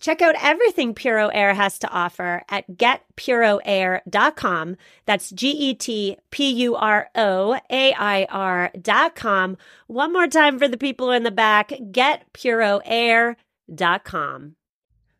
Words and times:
Check 0.00 0.20
out 0.20 0.34
everything 0.42 0.92
Puro 0.94 1.28
Air 1.28 1.54
has 1.54 1.78
to 1.78 1.88
offer 1.88 2.42
at 2.48 2.68
getpuroair.com. 2.70 4.76
That's 5.06 5.30
G 5.30 5.50
E 5.50 5.74
T 5.74 6.18
P 6.30 6.50
U 6.50 6.74
R 6.76 7.08
O 7.14 7.58
A 7.70 7.94
I 7.94 8.26
R.com. 8.28 9.56
One 9.86 10.12
more 10.12 10.26
time 10.26 10.58
for 10.58 10.68
the 10.68 10.76
people 10.76 11.10
in 11.10 11.22
the 11.22 11.30
back 11.30 11.70
getpuroair.com. 11.70 14.56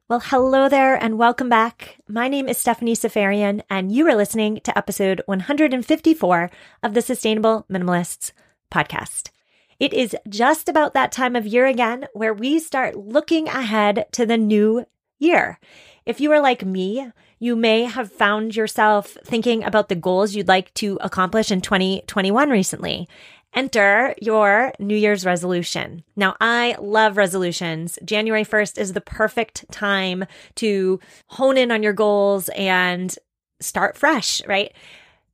Well, 0.06 0.20
hello 0.20 0.68
there 0.68 1.02
and 1.02 1.16
welcome 1.16 1.48
back. 1.48 1.96
My 2.06 2.28
name 2.28 2.46
is 2.46 2.58
Stephanie 2.58 2.94
Seferian, 2.94 3.62
and 3.70 3.90
you 3.90 4.06
are 4.06 4.14
listening 4.14 4.60
to 4.64 4.76
episode 4.76 5.22
154 5.24 6.50
of 6.82 6.92
the 6.92 7.00
Sustainable 7.00 7.64
Minimalists 7.70 8.32
podcast. 8.70 9.30
It 9.80 9.92
is 9.92 10.16
just 10.28 10.68
about 10.68 10.94
that 10.94 11.12
time 11.12 11.36
of 11.36 11.46
year 11.46 11.66
again 11.66 12.06
where 12.12 12.34
we 12.34 12.58
start 12.58 12.96
looking 12.96 13.48
ahead 13.48 14.06
to 14.12 14.24
the 14.24 14.36
new 14.36 14.86
year. 15.18 15.58
If 16.06 16.20
you 16.20 16.30
are 16.32 16.40
like 16.40 16.64
me, 16.64 17.10
you 17.38 17.56
may 17.56 17.84
have 17.84 18.12
found 18.12 18.54
yourself 18.54 19.16
thinking 19.24 19.64
about 19.64 19.88
the 19.88 19.94
goals 19.94 20.34
you'd 20.34 20.48
like 20.48 20.72
to 20.74 20.98
accomplish 21.00 21.50
in 21.50 21.60
2021 21.60 22.50
recently. 22.50 23.08
Enter 23.54 24.14
your 24.20 24.72
New 24.78 24.96
Year's 24.96 25.24
resolution. 25.24 26.02
Now, 26.16 26.36
I 26.40 26.76
love 26.80 27.16
resolutions. 27.16 27.98
January 28.04 28.44
1st 28.44 28.78
is 28.78 28.92
the 28.92 29.00
perfect 29.00 29.70
time 29.70 30.24
to 30.56 30.98
hone 31.28 31.56
in 31.56 31.70
on 31.70 31.82
your 31.82 31.92
goals 31.92 32.48
and 32.56 33.16
start 33.60 33.96
fresh, 33.96 34.44
right? 34.46 34.72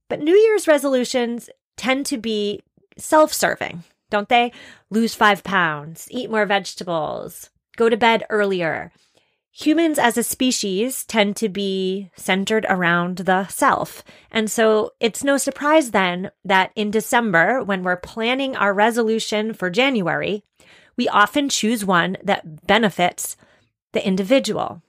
But 0.08 0.20
New 0.20 0.34
Year's 0.34 0.68
resolutions 0.68 1.48
tend 1.76 2.04
to 2.06 2.18
be 2.18 2.60
self 2.98 3.32
serving 3.32 3.84
don't 4.10 4.28
they? 4.28 4.52
Lose 4.90 5.14
five 5.14 5.42
pounds, 5.42 6.08
eat 6.10 6.30
more 6.30 6.46
vegetables, 6.46 7.50
go 7.76 7.88
to 7.88 7.96
bed 7.96 8.24
earlier. 8.28 8.92
Humans 9.52 9.98
as 9.98 10.16
a 10.16 10.22
species 10.22 11.04
tend 11.04 11.36
to 11.36 11.48
be 11.48 12.10
centered 12.16 12.64
around 12.68 13.18
the 13.18 13.46
self. 13.48 14.04
And 14.30 14.50
so 14.50 14.92
it's 15.00 15.24
no 15.24 15.36
surprise 15.38 15.90
then 15.90 16.30
that 16.44 16.70
in 16.76 16.90
December, 16.90 17.62
when 17.62 17.82
we're 17.82 17.96
planning 17.96 18.54
our 18.54 18.72
resolution 18.72 19.52
for 19.52 19.68
January, 19.68 20.44
we 20.96 21.08
often 21.08 21.48
choose 21.48 21.84
one 21.84 22.16
that 22.22 22.66
benefits 22.66 23.36
the 23.92 24.06
individual. 24.06 24.82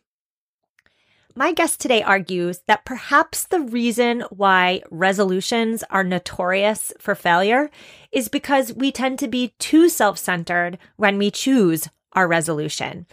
My 1.33 1.53
guest 1.53 1.79
today 1.79 2.03
argues 2.03 2.59
that 2.67 2.83
perhaps 2.83 3.45
the 3.45 3.61
reason 3.61 4.21
why 4.31 4.81
resolutions 4.91 5.81
are 5.89 6.03
notorious 6.03 6.91
for 6.99 7.15
failure 7.15 7.69
is 8.11 8.27
because 8.27 8.73
we 8.73 8.91
tend 8.91 9.17
to 9.19 9.29
be 9.29 9.53
too 9.57 9.87
self 9.87 10.17
centered 10.17 10.77
when 10.97 11.17
we 11.17 11.31
choose 11.31 11.87
our 12.13 12.27
resolution. 12.27 13.05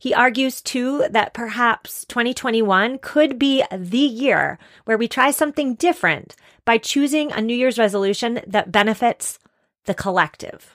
He 0.00 0.12
argues 0.12 0.60
too 0.60 1.04
that 1.10 1.34
perhaps 1.34 2.04
2021 2.06 2.98
could 2.98 3.38
be 3.38 3.62
the 3.70 3.98
year 3.98 4.58
where 4.84 4.98
we 4.98 5.06
try 5.06 5.30
something 5.30 5.74
different 5.74 6.34
by 6.64 6.78
choosing 6.78 7.30
a 7.30 7.40
New 7.40 7.54
Year's 7.54 7.78
resolution 7.78 8.40
that 8.46 8.72
benefits 8.72 9.38
the 9.84 9.94
collective. 9.94 10.74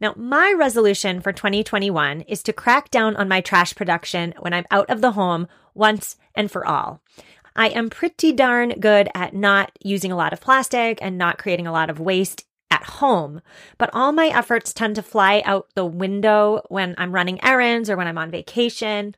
Now, 0.00 0.14
my 0.16 0.54
resolution 0.56 1.20
for 1.20 1.32
2021 1.32 2.22
is 2.22 2.42
to 2.44 2.52
crack 2.52 2.90
down 2.90 3.16
on 3.16 3.28
my 3.28 3.40
trash 3.40 3.74
production 3.74 4.34
when 4.38 4.54
I'm 4.54 4.64
out 4.70 4.88
of 4.88 5.02
the 5.02 5.12
home 5.12 5.46
once 5.74 6.16
and 6.34 6.50
for 6.50 6.66
all. 6.66 7.02
I 7.54 7.68
am 7.68 7.90
pretty 7.90 8.32
darn 8.32 8.70
good 8.80 9.08
at 9.14 9.34
not 9.34 9.72
using 9.82 10.10
a 10.10 10.16
lot 10.16 10.32
of 10.32 10.40
plastic 10.40 10.98
and 11.02 11.18
not 11.18 11.38
creating 11.38 11.66
a 11.66 11.72
lot 11.72 11.90
of 11.90 12.00
waste 12.00 12.46
at 12.70 12.84
home, 12.84 13.42
but 13.76 13.90
all 13.92 14.12
my 14.12 14.28
efforts 14.28 14.72
tend 14.72 14.94
to 14.94 15.02
fly 15.02 15.42
out 15.44 15.68
the 15.74 15.84
window 15.84 16.62
when 16.68 16.94
I'm 16.96 17.14
running 17.14 17.42
errands 17.44 17.90
or 17.90 17.96
when 17.96 18.06
I'm 18.06 18.18
on 18.18 18.30
vacation. 18.30 19.14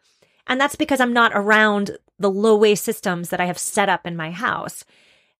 And 0.46 0.60
that's 0.60 0.76
because 0.76 1.00
I'm 1.00 1.12
not 1.12 1.32
around 1.34 1.98
the 2.18 2.30
low 2.30 2.56
waste 2.56 2.84
systems 2.84 3.28
that 3.28 3.40
I 3.40 3.44
have 3.44 3.58
set 3.58 3.88
up 3.88 4.06
in 4.06 4.16
my 4.16 4.30
house. 4.30 4.84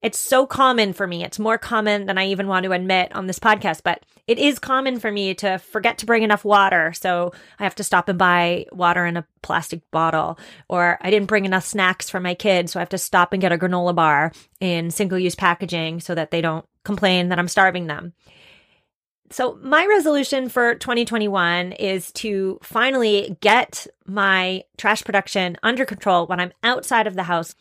It's 0.03 0.19
so 0.19 0.47
common 0.47 0.93
for 0.93 1.07
me. 1.07 1.23
It's 1.23 1.39
more 1.39 1.59
common 1.59 2.07
than 2.07 2.19
I 2.19 2.27
even 2.27 2.49
want 2.49 2.65
to 2.65 2.73
admit 2.73 3.15
on 3.15 3.29
this 3.29 3.39
podcast, 3.39 3.83
but 3.85 4.05
it 4.27 4.37
is 4.37 4.59
common 4.59 4.99
for 4.99 5.13
me 5.13 5.33
to 5.35 5.59
forget 5.59 5.99
to 5.99 6.07
bring 6.07 6.25
enough 6.25 6.45
water. 6.45 6.93
So 6.93 7.33
I 7.61 7.63
have 7.63 7.77
to 7.77 7.85
stop 7.85 8.09
and 8.09 8.19
buy 8.19 8.67
water 8.73 9.07
in 9.07 9.17
a 9.17 9.27
plastic 9.43 9.89
bottle. 9.93 10.41
Or 10.69 10.99
I 11.01 11.11
didn't 11.11 11.29
bring 11.29 11.45
enough 11.45 11.65
snacks 11.65 12.11
for 12.11 12.19
my 12.19 12.35
kids. 12.35 12.73
So 12.73 12.81
I 12.81 12.83
have 12.83 12.89
to 12.89 12.99
stop 12.99 13.33
and 13.33 13.41
get 13.41 13.53
a 13.53 13.59
granola 13.59 13.95
bar 13.95 14.33
in 14.61 14.91
single 14.91 15.21
use 15.21 15.37
packaging 15.37 16.01
so 16.01 16.17
that 16.17 16.33
they 16.33 16.41
don't 16.41 16.67
complain 16.85 17.29
that 17.29 17.39
I'm 17.39 17.49
starving 17.49 17.87
them. 17.87 18.13
So, 19.31 19.59
my 19.63 19.87
resolution 19.87 20.51
for 20.51 20.75
2021 20.75 21.73
is 21.73 22.13
to 22.13 22.59
finally 22.63 23.39
get 23.41 23.87
my 24.05 24.65
trash 24.77 25.03
production 25.05 25.57
under 25.63 25.87
control 25.87 26.27
when 26.27 26.39
I'm 26.39 26.53
outside 26.63 27.07
of 27.07 27.15
the 27.15 27.23
house 27.23 27.55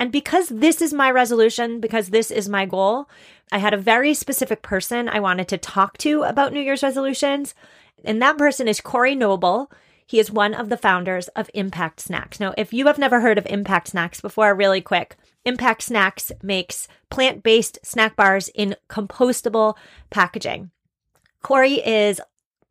and 0.00 0.10
because 0.10 0.48
this 0.48 0.80
is 0.80 0.94
my 0.94 1.10
resolution, 1.10 1.78
because 1.78 2.08
this 2.08 2.30
is 2.30 2.48
my 2.48 2.64
goal, 2.64 3.06
I 3.52 3.58
had 3.58 3.74
a 3.74 3.78
very 3.78 4.14
specific 4.14 4.62
person 4.62 5.10
I 5.10 5.20
wanted 5.20 5.46
to 5.48 5.58
talk 5.58 5.98
to 5.98 6.22
about 6.22 6.54
New 6.54 6.60
Year's 6.60 6.82
resolutions. 6.82 7.54
And 8.02 8.22
that 8.22 8.38
person 8.38 8.66
is 8.66 8.80
Corey 8.80 9.14
Noble. 9.14 9.70
He 10.06 10.18
is 10.18 10.30
one 10.30 10.54
of 10.54 10.70
the 10.70 10.78
founders 10.78 11.28
of 11.28 11.50
Impact 11.52 12.00
Snacks. 12.00 12.40
Now, 12.40 12.54
if 12.56 12.72
you 12.72 12.86
have 12.86 12.98
never 12.98 13.20
heard 13.20 13.36
of 13.36 13.46
Impact 13.46 13.88
Snacks 13.88 14.22
before, 14.22 14.54
really 14.54 14.80
quick, 14.80 15.16
Impact 15.44 15.82
Snacks 15.82 16.32
makes 16.42 16.88
plant 17.10 17.42
based 17.42 17.78
snack 17.82 18.16
bars 18.16 18.48
in 18.54 18.76
compostable 18.88 19.76
packaging. 20.08 20.70
Corey 21.42 21.74
is 21.86 22.22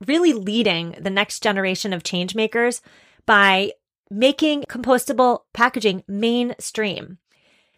really 0.08 0.34
leading 0.34 0.96
the 1.00 1.12
next 1.12 1.44
generation 1.44 1.94
of 1.94 2.02
change 2.02 2.34
makers 2.34 2.82
by 3.28 3.74
making 4.09 4.64
compostable 4.64 5.42
packaging 5.53 6.03
mainstream. 6.08 7.18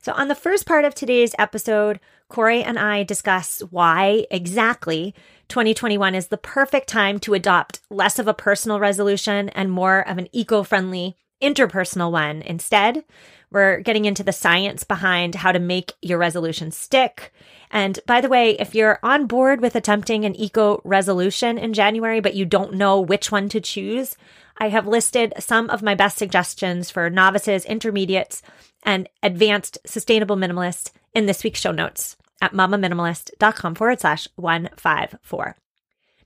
So, 0.02 0.14
on 0.14 0.30
the 0.30 0.36
first 0.36 0.66
part 0.66 0.84
of 0.84 0.96
today's 0.96 1.36
episode, 1.38 2.00
Corey 2.28 2.64
and 2.64 2.80
I 2.80 3.04
discuss 3.04 3.62
why 3.70 4.26
exactly 4.32 5.14
2021 5.48 6.16
is 6.16 6.28
the 6.28 6.38
perfect 6.38 6.88
time 6.88 7.20
to 7.20 7.34
adopt 7.34 7.82
less 7.90 8.18
of 8.18 8.28
a 8.28 8.34
personal 8.34 8.80
resolution 8.80 9.50
and 9.50 9.72
more 9.72 10.00
of 10.08 10.18
an 10.18 10.28
eco 10.32 10.64
friendly 10.64 11.18
interpersonal 11.42 12.12
one 12.12 12.42
instead. 12.42 13.04
We're 13.52 13.80
getting 13.82 14.06
into 14.06 14.24
the 14.24 14.32
science 14.32 14.84
behind 14.84 15.36
how 15.36 15.52
to 15.52 15.60
make 15.60 15.94
your 16.02 16.18
resolution 16.18 16.72
stick. 16.72 17.34
And 17.70 18.00
by 18.08 18.22
the 18.22 18.30
way, 18.30 18.52
if 18.52 18.74
you're 18.74 19.00
on 19.04 19.28
board 19.28 19.62
with 19.62 19.76
attempting 19.76 20.26
an 20.26 20.36
eco 20.36 20.82
resolution 20.84 21.58
in 21.58 21.74
January, 21.74 22.22
but 22.22 22.34
you 22.34 22.46
don't 22.46 22.74
know 22.74 23.00
which 23.00 23.32
one 23.32 23.50
to 23.50 23.62
choose, 23.62 24.16
I 24.58 24.70
have 24.70 24.88
listed 24.88 25.34
some 25.40 25.70
of 25.70 25.82
my 25.82 25.96
best 25.96 26.18
suggestions 26.18 26.90
for 26.90 27.10
novices, 27.10 27.66
intermediates, 27.66 28.42
and 28.84 29.10
advanced 29.22 29.78
sustainable 29.86 30.38
minimalists 30.38 30.92
in 31.14 31.26
this 31.26 31.44
week's 31.44 31.60
show 31.60 31.72
notes 31.72 32.16
at 32.42 32.54
mamaminimalist.com 32.54 33.76
forward 33.76 34.00
slash 34.00 34.28
154. 34.36 35.56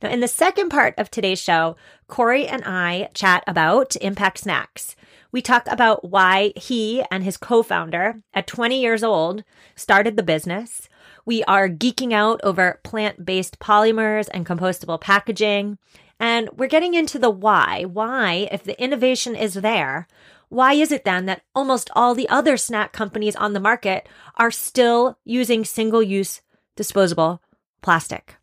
Now, 0.02 0.10
in 0.10 0.20
the 0.20 0.28
second 0.28 0.70
part 0.70 0.94
of 0.98 1.10
today's 1.10 1.42
show, 1.42 1.76
Corey 2.08 2.48
and 2.48 2.64
I 2.66 3.10
chat 3.14 3.44
about 3.48 3.96
Impact 3.98 4.40
Snacks. 4.40 4.96
We 5.36 5.42
talk 5.42 5.68
about 5.68 6.10
why 6.10 6.54
he 6.56 7.04
and 7.12 7.22
his 7.22 7.36
co 7.36 7.62
founder, 7.62 8.22
at 8.34 8.48
20 8.48 8.80
years 8.80 9.04
old, 9.04 9.44
started 9.76 10.16
the 10.16 10.24
business. 10.24 10.88
We 11.26 11.44
are 11.44 11.68
geeking 11.68 12.14
out 12.14 12.40
over 12.42 12.80
plant 12.86 13.26
based 13.26 13.60
polymers 13.60 14.30
and 14.34 14.46
compostable 14.46 15.02
packaging. 15.02 15.78
And 16.22 16.50
we're 16.56 16.70
getting 16.70 16.94
into 16.94 17.20
the 17.20 17.30
why. 17.30 17.84
Why, 17.84 18.48
if 18.50 18.64
the 18.64 18.82
innovation 18.82 19.36
is 19.36 19.56
there, 19.56 20.08
why 20.48 20.72
is 20.72 20.94
it 20.94 21.04
then 21.04 21.26
that 21.26 21.42
almost 21.54 21.90
all 21.98 22.16
the 22.16 22.30
other 22.30 22.56
snack 22.56 22.94
companies 22.94 23.36
on 23.36 23.52
the 23.52 23.60
market 23.60 24.08
are 24.38 24.52
still 24.52 25.18
using 25.26 25.66
single 25.66 26.02
use 26.02 26.44
disposable 26.78 27.42
plastic? 27.82 28.38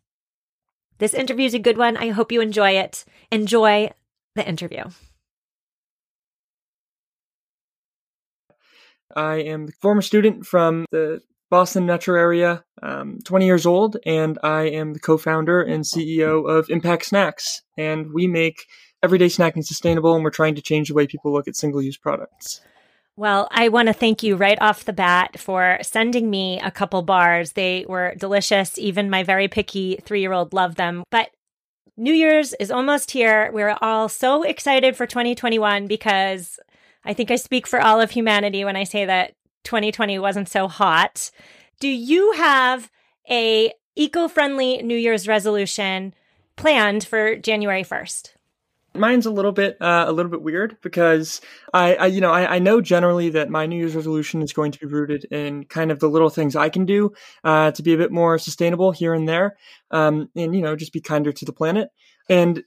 This 0.99 1.15
interview 1.15 1.47
is 1.47 1.55
a 1.55 1.59
good 1.59 1.79
one. 1.79 1.97
I 1.97 2.09
hope 2.09 2.31
you 2.31 2.39
enjoy 2.39 2.77
it. 2.77 3.03
Enjoy 3.31 3.89
the 4.35 4.47
interview. 4.47 4.83
I 9.15 9.35
am 9.35 9.67
a 9.67 9.71
former 9.81 10.01
student 10.01 10.45
from 10.45 10.85
the 10.91 11.21
Boston 11.49 11.85
metro 11.85 12.19
area, 12.19 12.63
um, 12.81 13.19
20 13.25 13.45
years 13.45 13.65
old, 13.65 13.97
and 14.05 14.39
I 14.41 14.63
am 14.63 14.93
the 14.93 14.99
co 14.99 15.17
founder 15.17 15.61
and 15.61 15.83
CEO 15.83 16.49
of 16.49 16.69
Impact 16.69 17.05
Snacks. 17.05 17.61
And 17.77 18.11
we 18.11 18.25
make 18.25 18.65
everyday 19.03 19.27
snacking 19.27 19.63
sustainable, 19.63 20.15
and 20.15 20.23
we're 20.23 20.31
trying 20.31 20.55
to 20.55 20.61
change 20.61 20.87
the 20.87 20.95
way 20.95 21.05
people 21.05 21.31
look 21.31 21.47
at 21.47 21.55
single 21.55 21.81
use 21.81 21.97
products. 21.97 22.61
Well, 23.15 23.47
I 23.51 23.69
want 23.69 23.87
to 23.87 23.93
thank 23.93 24.23
you 24.23 24.35
right 24.35 24.59
off 24.59 24.85
the 24.85 24.93
bat 24.93 25.39
for 25.39 25.77
sending 25.83 26.31
me 26.31 26.59
a 26.59 26.71
couple 26.71 27.03
bars. 27.03 27.51
They 27.51 27.85
were 27.87 28.15
delicious. 28.17 28.79
Even 28.79 29.11
my 29.11 29.21
very 29.21 29.47
picky 29.47 29.99
three 30.03 30.21
year 30.21 30.33
old 30.33 30.53
loved 30.53 30.77
them. 30.77 31.03
But 31.11 31.29
New 31.95 32.13
Year's 32.13 32.53
is 32.53 32.71
almost 32.71 33.11
here. 33.11 33.51
We're 33.53 33.77
all 33.79 34.09
so 34.09 34.41
excited 34.41 34.95
for 34.95 35.05
2021 35.05 35.85
because 35.85 36.59
I 37.05 37.13
think 37.13 37.31
I 37.31 37.35
speak 37.35 37.67
for 37.67 37.81
all 37.81 37.99
of 37.99 38.11
humanity 38.11 38.63
when 38.63 38.75
I 38.75 38.83
say 38.83 39.05
that 39.05 39.33
2020 39.63 40.19
wasn't 40.19 40.49
so 40.49 40.67
hot. 40.67 41.31
Do 41.79 41.87
you 41.87 42.33
have 42.33 42.89
a 43.29 43.73
eco-friendly 43.95 44.83
New 44.83 44.97
Year's 44.97 45.27
resolution 45.27 46.13
planned 46.55 47.05
for 47.05 47.35
January 47.35 47.83
1st? 47.83 48.33
Mine's 48.95 49.25
a 49.25 49.31
little 49.31 49.51
bit 49.51 49.75
uh, 49.81 50.05
a 50.07 50.11
little 50.11 50.29
bit 50.29 50.43
weird 50.43 50.77
because 50.81 51.41
I, 51.73 51.95
I 51.95 52.05
you 52.05 52.21
know 52.21 52.31
I, 52.31 52.55
I, 52.55 52.59
know 52.59 52.79
generally 52.79 53.29
that 53.29 53.49
my 53.49 53.65
New 53.65 53.75
Year's 53.75 53.95
resolution 53.95 54.43
is 54.43 54.53
going 54.53 54.71
to 54.71 54.79
be 54.79 54.85
rooted 54.85 55.25
in 55.25 55.63
kind 55.65 55.91
of 55.91 55.99
the 55.99 56.09
little 56.09 56.29
things 56.29 56.55
I 56.55 56.69
can 56.69 56.85
do 56.85 57.11
uh, 57.43 57.71
to 57.71 57.81
be 57.81 57.93
a 57.93 57.97
bit 57.97 58.11
more 58.11 58.37
sustainable 58.37 58.91
here 58.91 59.15
and 59.15 59.27
there, 59.27 59.57
um, 59.89 60.29
and 60.35 60.55
you 60.55 60.61
know 60.61 60.75
just 60.75 60.93
be 60.93 61.01
kinder 61.01 61.31
to 61.31 61.45
the 61.45 61.51
planet. 61.51 61.89
And 62.29 62.63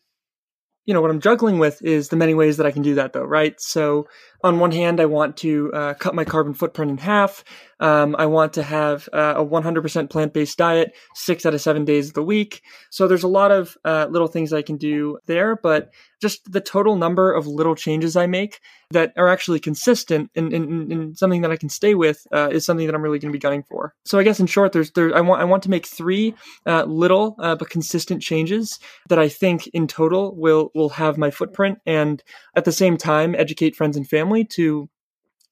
you 0.86 0.94
know 0.94 1.00
what 1.00 1.10
I'm 1.10 1.20
juggling 1.20 1.58
with 1.58 1.82
is 1.82 2.08
the 2.08 2.16
many 2.16 2.34
ways 2.34 2.56
that 2.56 2.66
I 2.66 2.70
can 2.70 2.82
do 2.82 2.94
that 2.94 3.12
though, 3.12 3.24
right? 3.24 3.60
So 3.60 4.06
on 4.46 4.60
one 4.60 4.70
hand, 4.70 5.00
I 5.00 5.06
want 5.06 5.36
to 5.38 5.72
uh, 5.72 5.94
cut 5.94 6.14
my 6.14 6.24
carbon 6.24 6.54
footprint 6.54 6.90
in 6.90 6.98
half. 6.98 7.44
Um, 7.80 8.14
I 8.18 8.26
want 8.26 8.54
to 8.54 8.62
have 8.62 9.08
uh, 9.12 9.34
a 9.36 9.44
100% 9.44 10.08
plant 10.08 10.32
based 10.32 10.56
diet 10.56 10.94
six 11.14 11.44
out 11.44 11.52
of 11.52 11.60
seven 11.60 11.84
days 11.84 12.08
of 12.08 12.14
the 12.14 12.22
week. 12.22 12.62
So 12.90 13.06
there's 13.06 13.24
a 13.24 13.28
lot 13.28 13.50
of 13.50 13.76
uh, 13.84 14.06
little 14.08 14.28
things 14.28 14.52
I 14.52 14.62
can 14.62 14.76
do 14.76 15.18
there, 15.26 15.56
but 15.56 15.90
just 16.20 16.50
the 16.50 16.60
total 16.60 16.96
number 16.96 17.32
of 17.32 17.46
little 17.46 17.74
changes 17.74 18.16
I 18.16 18.26
make 18.26 18.60
that 18.92 19.12
are 19.16 19.28
actually 19.28 19.60
consistent 19.60 20.30
and, 20.34 20.52
and, 20.52 20.92
and 20.92 21.18
something 21.18 21.42
that 21.42 21.50
I 21.50 21.56
can 21.56 21.68
stay 21.68 21.94
with 21.94 22.26
uh, 22.32 22.48
is 22.50 22.64
something 22.64 22.86
that 22.86 22.94
I'm 22.94 23.02
really 23.02 23.18
going 23.18 23.30
to 23.30 23.36
be 23.36 23.40
gunning 23.40 23.64
for. 23.64 23.94
So 24.04 24.18
I 24.18 24.22
guess 24.22 24.40
in 24.40 24.46
short, 24.46 24.72
there's 24.72 24.92
there 24.92 25.14
I 25.14 25.20
want 25.20 25.42
I 25.42 25.44
want 25.44 25.62
to 25.64 25.70
make 25.70 25.86
three 25.86 26.34
uh, 26.66 26.84
little 26.84 27.36
uh, 27.38 27.56
but 27.56 27.68
consistent 27.68 28.22
changes 28.22 28.78
that 29.08 29.18
I 29.18 29.28
think 29.28 29.66
in 29.68 29.86
total 29.86 30.34
will 30.36 30.70
will 30.74 30.90
have 30.90 31.18
my 31.18 31.30
footprint 31.30 31.80
and 31.84 32.22
at 32.54 32.64
the 32.64 32.72
same 32.72 32.96
time 32.96 33.34
educate 33.34 33.76
friends 33.76 33.96
and 33.96 34.08
family 34.08 34.35
to 34.44 34.88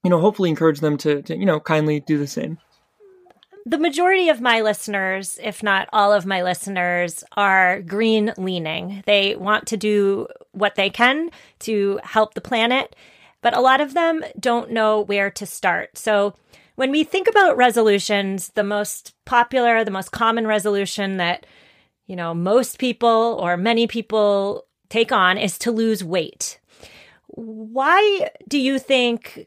you 0.04 0.10
know, 0.10 0.20
hopefully 0.20 0.50
encourage 0.50 0.81
them 0.81 0.98
to, 0.98 1.22
to, 1.22 1.36
you 1.36 1.46
know, 1.46 1.58
kindly 1.58 1.98
do 2.00 2.19
the 2.19 2.26
same. 2.26 2.58
The 3.66 3.78
majority 3.78 4.28
of 4.28 4.42
my 4.42 4.60
listeners, 4.60 5.40
if 5.42 5.62
not 5.62 5.88
all 5.90 6.12
of 6.12 6.26
my 6.26 6.42
listeners, 6.42 7.25
are 7.34 7.81
green 7.81 8.34
leaning. 8.36 9.02
They 9.06 9.34
want 9.34 9.66
to 9.69 9.78
do 9.78 10.28
what 10.52 10.75
they 10.75 10.90
can 10.90 11.31
to 11.60 11.98
help 12.04 12.34
the 12.34 12.42
planet, 12.42 12.94
but 13.40 13.56
a 13.56 13.62
lot 13.62 13.81
of 13.81 13.94
them 13.94 14.22
don't 14.38 14.70
know 14.70 15.00
where 15.00 15.31
to 15.31 15.46
start. 15.46 15.96
So, 15.96 16.34
when 16.76 16.90
we 16.90 17.04
think 17.04 17.28
about 17.28 17.56
resolutions, 17.56 18.48
the 18.56 18.64
most 18.64 19.14
popular, 19.25 19.84
the 19.84 19.92
most 19.92 20.10
common 20.10 20.44
resolution 20.44 21.19
that, 21.19 21.46
you 22.08 22.16
know, 22.16 22.34
most 22.34 22.81
people 22.81 23.38
or 23.40 23.56
many 23.56 23.86
people 23.86 24.66
take 24.88 25.12
on 25.12 25.38
is 25.38 25.56
to 25.58 25.70
lose 25.70 26.02
weight. 26.02 26.58
Why 27.28 28.30
do 28.46 28.58
you 28.58 28.78
think 28.78 29.46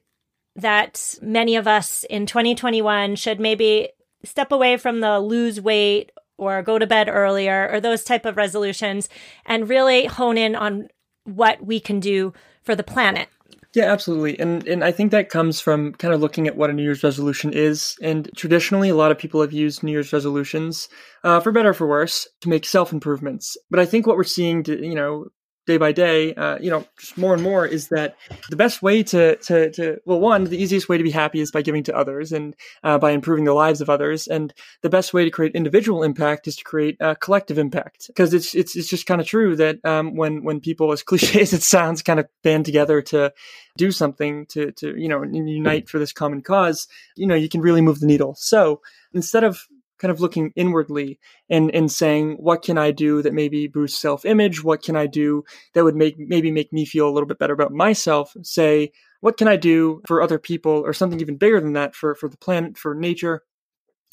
that 0.55 1.15
many 1.21 1.55
of 1.55 1.67
us 1.67 2.03
in 2.09 2.25
2021 2.25 3.15
should 3.15 3.39
maybe 3.39 3.89
step 4.23 4.51
away 4.51 4.77
from 4.77 4.99
the 4.99 5.19
lose 5.19 5.61
weight 5.61 6.11
or 6.37 6.61
go 6.61 6.79
to 6.79 6.87
bed 6.87 7.09
earlier 7.09 7.69
or 7.71 7.79
those 7.79 8.03
type 8.03 8.25
of 8.25 8.37
resolutions 8.37 9.09
and 9.45 9.69
really 9.69 10.05
hone 10.05 10.37
in 10.37 10.55
on 10.55 10.87
what 11.25 11.65
we 11.65 11.79
can 11.79 11.99
do 11.99 12.33
for 12.63 12.75
the 12.75 12.83
planet. 12.83 13.29
Yeah, 13.73 13.91
absolutely. 13.91 14.39
And 14.39 14.67
and 14.67 14.83
I 14.83 14.91
think 14.91 15.11
that 15.11 15.29
comes 15.29 15.59
from 15.59 15.93
kind 15.93 16.13
of 16.13 16.19
looking 16.21 16.47
at 16.47 16.55
what 16.55 16.69
a 16.69 16.73
New 16.73 16.81
Year's 16.81 17.03
resolution 17.03 17.53
is. 17.53 17.95
And 18.01 18.29
traditionally, 18.35 18.89
a 18.89 18.95
lot 18.95 19.11
of 19.11 19.19
people 19.19 19.41
have 19.41 19.53
used 19.53 19.83
New 19.83 19.91
Year's 19.91 20.11
resolutions, 20.13 20.89
uh, 21.23 21.39
for 21.41 21.51
better 21.51 21.69
or 21.69 21.73
for 21.73 21.85
worse, 21.85 22.27
to 22.41 22.49
make 22.49 22.65
self 22.65 22.91
improvements. 22.91 23.55
But 23.69 23.79
I 23.79 23.85
think 23.85 24.07
what 24.07 24.17
we're 24.17 24.23
seeing, 24.23 24.63
to, 24.63 24.83
you 24.83 24.95
know, 24.95 25.27
day 25.67 25.77
by 25.77 25.91
day, 25.91 26.33
uh, 26.33 26.57
you 26.59 26.71
know, 26.71 26.85
just 26.97 27.17
more 27.17 27.33
and 27.33 27.43
more 27.43 27.65
is 27.67 27.89
that 27.89 28.15
the 28.49 28.55
best 28.55 28.81
way 28.81 29.03
to, 29.03 29.35
to, 29.35 29.69
to, 29.71 29.97
well, 30.05 30.19
one, 30.19 30.45
the 30.45 30.57
easiest 30.57 30.87
way 30.89 30.97
to 30.97 31.03
be 31.03 31.11
happy 31.11 31.41
is 31.41 31.51
by 31.51 31.61
giving 31.61 31.83
to 31.83 31.95
others 31.95 32.31
and 32.31 32.55
uh, 32.83 32.97
by 32.97 33.11
improving 33.11 33.43
the 33.43 33.53
lives 33.53 33.81
of 33.81 33.89
others. 33.89 34.27
And 34.27 34.53
the 34.81 34.89
best 34.89 35.13
way 35.13 35.25
to 35.25 35.29
create 35.29 35.53
individual 35.53 36.03
impact 36.03 36.47
is 36.47 36.55
to 36.55 36.63
create 36.63 36.97
a 37.01 37.15
collective 37.15 37.59
impact. 37.59 38.07
Because 38.07 38.33
it's, 38.33 38.55
it's, 38.55 38.75
it's 38.75 38.87
just 38.87 39.05
kind 39.05 39.19
of 39.19 39.27
true 39.27 39.55
that 39.57 39.83
um, 39.85 40.15
when, 40.15 40.43
when 40.43 40.61
people, 40.61 40.91
as 40.91 41.03
cliche 41.03 41.41
as 41.41 41.53
it 41.53 41.63
sounds, 41.63 42.01
kind 42.01 42.19
of 42.19 42.27
band 42.43 42.65
together 42.65 43.01
to 43.01 43.33
do 43.77 43.91
something 43.91 44.45
to, 44.47 44.71
to, 44.71 44.99
you 44.99 45.09
know, 45.09 45.21
unite 45.21 45.89
for 45.89 45.99
this 45.99 46.13
common 46.13 46.41
cause, 46.41 46.87
you 47.15 47.27
know, 47.27 47.35
you 47.35 47.49
can 47.49 47.61
really 47.61 47.81
move 47.81 47.99
the 47.99 48.07
needle. 48.07 48.35
So 48.35 48.81
instead 49.13 49.43
of 49.43 49.67
kind 49.97 50.11
of 50.11 50.21
looking 50.21 50.51
inwardly 50.55 51.19
and 51.49 51.71
and 51.71 51.91
saying 51.91 52.33
what 52.33 52.61
can 52.61 52.77
I 52.77 52.91
do 52.91 53.21
that 53.21 53.33
maybe 53.33 53.67
boosts 53.67 53.99
self 54.01 54.25
image? 54.25 54.63
What 54.63 54.83
can 54.83 54.95
I 54.95 55.07
do 55.07 55.43
that 55.73 55.83
would 55.83 55.95
make 55.95 56.17
maybe 56.17 56.51
make 56.51 56.71
me 56.71 56.85
feel 56.85 57.07
a 57.07 57.11
little 57.11 57.27
bit 57.27 57.39
better 57.39 57.53
about 57.53 57.73
myself? 57.73 58.35
Say 58.43 58.91
what 59.21 59.37
can 59.37 59.47
I 59.47 59.55
do 59.55 60.01
for 60.07 60.21
other 60.21 60.39
people 60.39 60.71
or 60.85 60.93
something 60.93 61.19
even 61.19 61.37
bigger 61.37 61.59
than 61.59 61.73
that 61.73 61.95
for 61.95 62.15
for 62.15 62.29
the 62.29 62.37
planet 62.37 62.77
for 62.77 62.93
nature 62.95 63.43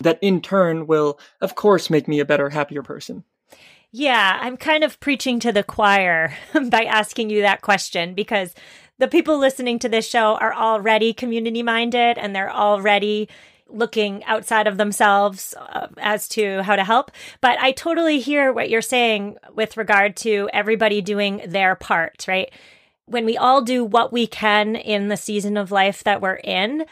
that 0.02 0.18
in 0.20 0.40
turn 0.40 0.86
will 0.86 1.18
of 1.40 1.54
course 1.54 1.90
make 1.90 2.08
me 2.08 2.20
a 2.20 2.24
better 2.24 2.50
happier 2.50 2.82
person. 2.82 3.24
Yeah, 3.92 4.40
I'm 4.42 4.56
kind 4.56 4.82
of 4.82 4.98
preaching 4.98 5.38
to 5.40 5.52
the 5.52 5.62
choir 5.62 6.34
by 6.68 6.84
asking 6.84 7.30
you 7.30 7.42
that 7.42 7.62
question 7.62 8.14
because 8.14 8.52
the 8.98 9.08
people 9.08 9.38
listening 9.38 9.78
to 9.80 9.88
this 9.88 10.08
show 10.08 10.36
are 10.36 10.54
already 10.54 11.12
community 11.12 11.62
minded 11.62 12.18
and 12.18 12.34
they're 12.34 12.52
already 12.52 13.28
looking 13.68 14.22
outside 14.24 14.66
of 14.66 14.76
themselves 14.76 15.54
uh, 15.58 15.88
as 15.98 16.28
to 16.28 16.62
how 16.62 16.76
to 16.76 16.84
help. 16.84 17.10
But 17.40 17.58
I 17.60 17.72
totally 17.72 18.20
hear 18.20 18.52
what 18.52 18.70
you're 18.70 18.82
saying 18.82 19.36
with 19.54 19.76
regard 19.76 20.16
to 20.18 20.48
everybody 20.52 21.00
doing 21.00 21.42
their 21.46 21.74
part, 21.74 22.24
right? 22.28 22.52
When 23.06 23.24
we 23.24 23.36
all 23.36 23.62
do 23.62 23.84
what 23.84 24.12
we 24.12 24.26
can 24.26 24.76
in 24.76 25.08
the 25.08 25.16
season 25.16 25.56
of 25.56 25.70
life 25.70 26.04
that 26.04 26.20
we're 26.20 26.40
in, 26.44 26.84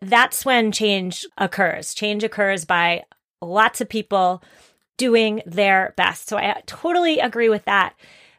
that's 0.00 0.44
when 0.44 0.72
change 0.72 1.26
occurs. 1.38 1.94
Change 1.94 2.24
occurs 2.24 2.64
by 2.64 3.04
lots 3.40 3.80
of 3.80 3.88
people 3.88 4.42
doing 4.96 5.42
their 5.46 5.94
best. 5.96 6.28
So 6.28 6.36
I 6.36 6.62
totally 6.66 7.18
agree 7.18 7.48
with 7.48 7.64
that. 7.64 7.94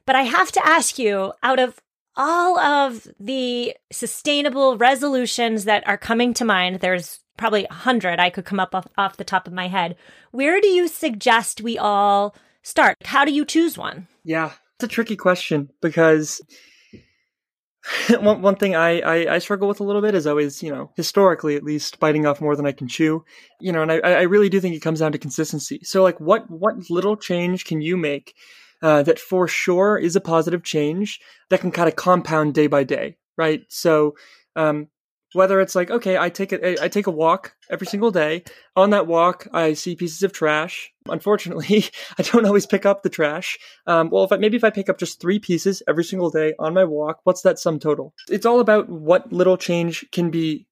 But 0.05 0.15
I 0.15 0.23
have 0.23 0.51
to 0.53 0.65
ask 0.65 0.99
you 0.99 1.33
out 1.41 1.59
of 1.59 1.79
all 2.15 2.59
of 2.59 3.07
the 3.19 3.75
sustainable 3.91 4.77
resolutions 4.77 5.65
that 5.65 5.85
are 5.87 5.97
coming 5.97 6.33
to 6.35 6.45
mind, 6.45 6.79
there's 6.79 7.19
probably 7.37 7.65
a 7.65 7.73
hundred 7.73 8.19
I 8.19 8.29
could 8.29 8.45
come 8.45 8.59
up 8.59 8.75
off, 8.75 8.87
off 8.97 9.17
the 9.17 9.23
top 9.23 9.47
of 9.47 9.53
my 9.53 9.67
head. 9.67 9.95
Where 10.31 10.61
do 10.61 10.67
you 10.67 10.87
suggest 10.87 11.61
we 11.61 11.77
all 11.77 12.35
start? 12.61 12.97
How 13.05 13.25
do 13.25 13.31
you 13.31 13.45
choose 13.45 13.77
one? 13.77 14.07
Yeah, 14.23 14.51
it's 14.75 14.85
a 14.85 14.87
tricky 14.87 15.15
question 15.15 15.69
because 15.81 16.41
one, 18.19 18.41
one 18.41 18.55
thing 18.55 18.75
I, 18.75 18.99
I, 19.01 19.35
I, 19.35 19.39
struggle 19.39 19.67
with 19.67 19.79
a 19.79 19.83
little 19.83 20.01
bit 20.01 20.15
is 20.15 20.25
always, 20.25 20.63
you 20.63 20.71
know, 20.71 20.91
historically 20.95 21.55
at 21.55 21.63
least, 21.63 21.99
biting 21.99 22.25
off 22.25 22.39
more 22.39 22.55
than 22.55 22.65
I 22.65 22.71
can 22.71 22.87
chew. 22.87 23.25
You 23.59 23.71
know, 23.71 23.81
and 23.81 23.91
I, 23.91 23.97
I 23.97 24.21
really 24.21 24.49
do 24.49 24.61
think 24.61 24.75
it 24.75 24.81
comes 24.81 24.99
down 24.99 25.11
to 25.11 25.17
consistency. 25.17 25.81
So, 25.83 26.01
like, 26.01 26.19
what 26.19 26.49
what 26.49 26.89
little 26.89 27.17
change 27.17 27.65
can 27.65 27.81
you 27.81 27.97
make 27.97 28.35
uh, 28.83 29.01
that 29.03 29.17
for 29.17 29.47
sure 29.47 29.97
is 29.97 30.15
a 30.15 30.21
positive 30.21 30.61
change 30.61 31.19
that 31.49 31.61
can 31.61 31.71
kind 31.71 31.87
of 31.87 31.95
compound 31.95 32.53
day 32.53 32.67
by 32.67 32.83
day, 32.83 33.15
right? 33.37 33.63
So, 33.69 34.15
um, 34.55 34.89
whether 35.31 35.59
it's 35.59 35.73
like, 35.73 35.89
okay, 35.89 36.15
I 36.15 36.29
take 36.29 36.51
a, 36.51 36.83
I 36.83 36.87
take 36.89 37.07
a 37.07 37.11
walk 37.11 37.55
every 37.71 37.87
single 37.87 38.11
day. 38.11 38.43
On 38.75 38.91
that 38.91 39.07
walk, 39.07 39.47
I 39.51 39.73
see 39.73 39.95
pieces 39.95 40.21
of 40.21 40.31
trash. 40.31 40.91
Unfortunately, 41.09 41.85
I 42.19 42.21
don't 42.21 42.45
always 42.45 42.67
pick 42.67 42.85
up 42.85 43.01
the 43.01 43.09
trash. 43.09 43.57
Um, 43.87 44.11
well, 44.11 44.25
if 44.25 44.31
I, 44.31 44.37
maybe 44.37 44.57
if 44.57 44.63
I 44.63 44.69
pick 44.69 44.89
up 44.89 44.99
just 44.99 45.19
three 45.19 45.39
pieces 45.39 45.81
every 45.87 46.03
single 46.03 46.29
day 46.29 46.53
on 46.59 46.75
my 46.75 46.83
walk, 46.83 47.21
what's 47.23 47.41
that 47.41 47.57
sum 47.57 47.79
total? 47.79 48.13
It's 48.29 48.45
all 48.45 48.59
about 48.59 48.89
what 48.89 49.33
little 49.33 49.57
change 49.57 50.05
can 50.11 50.29
be 50.29 50.67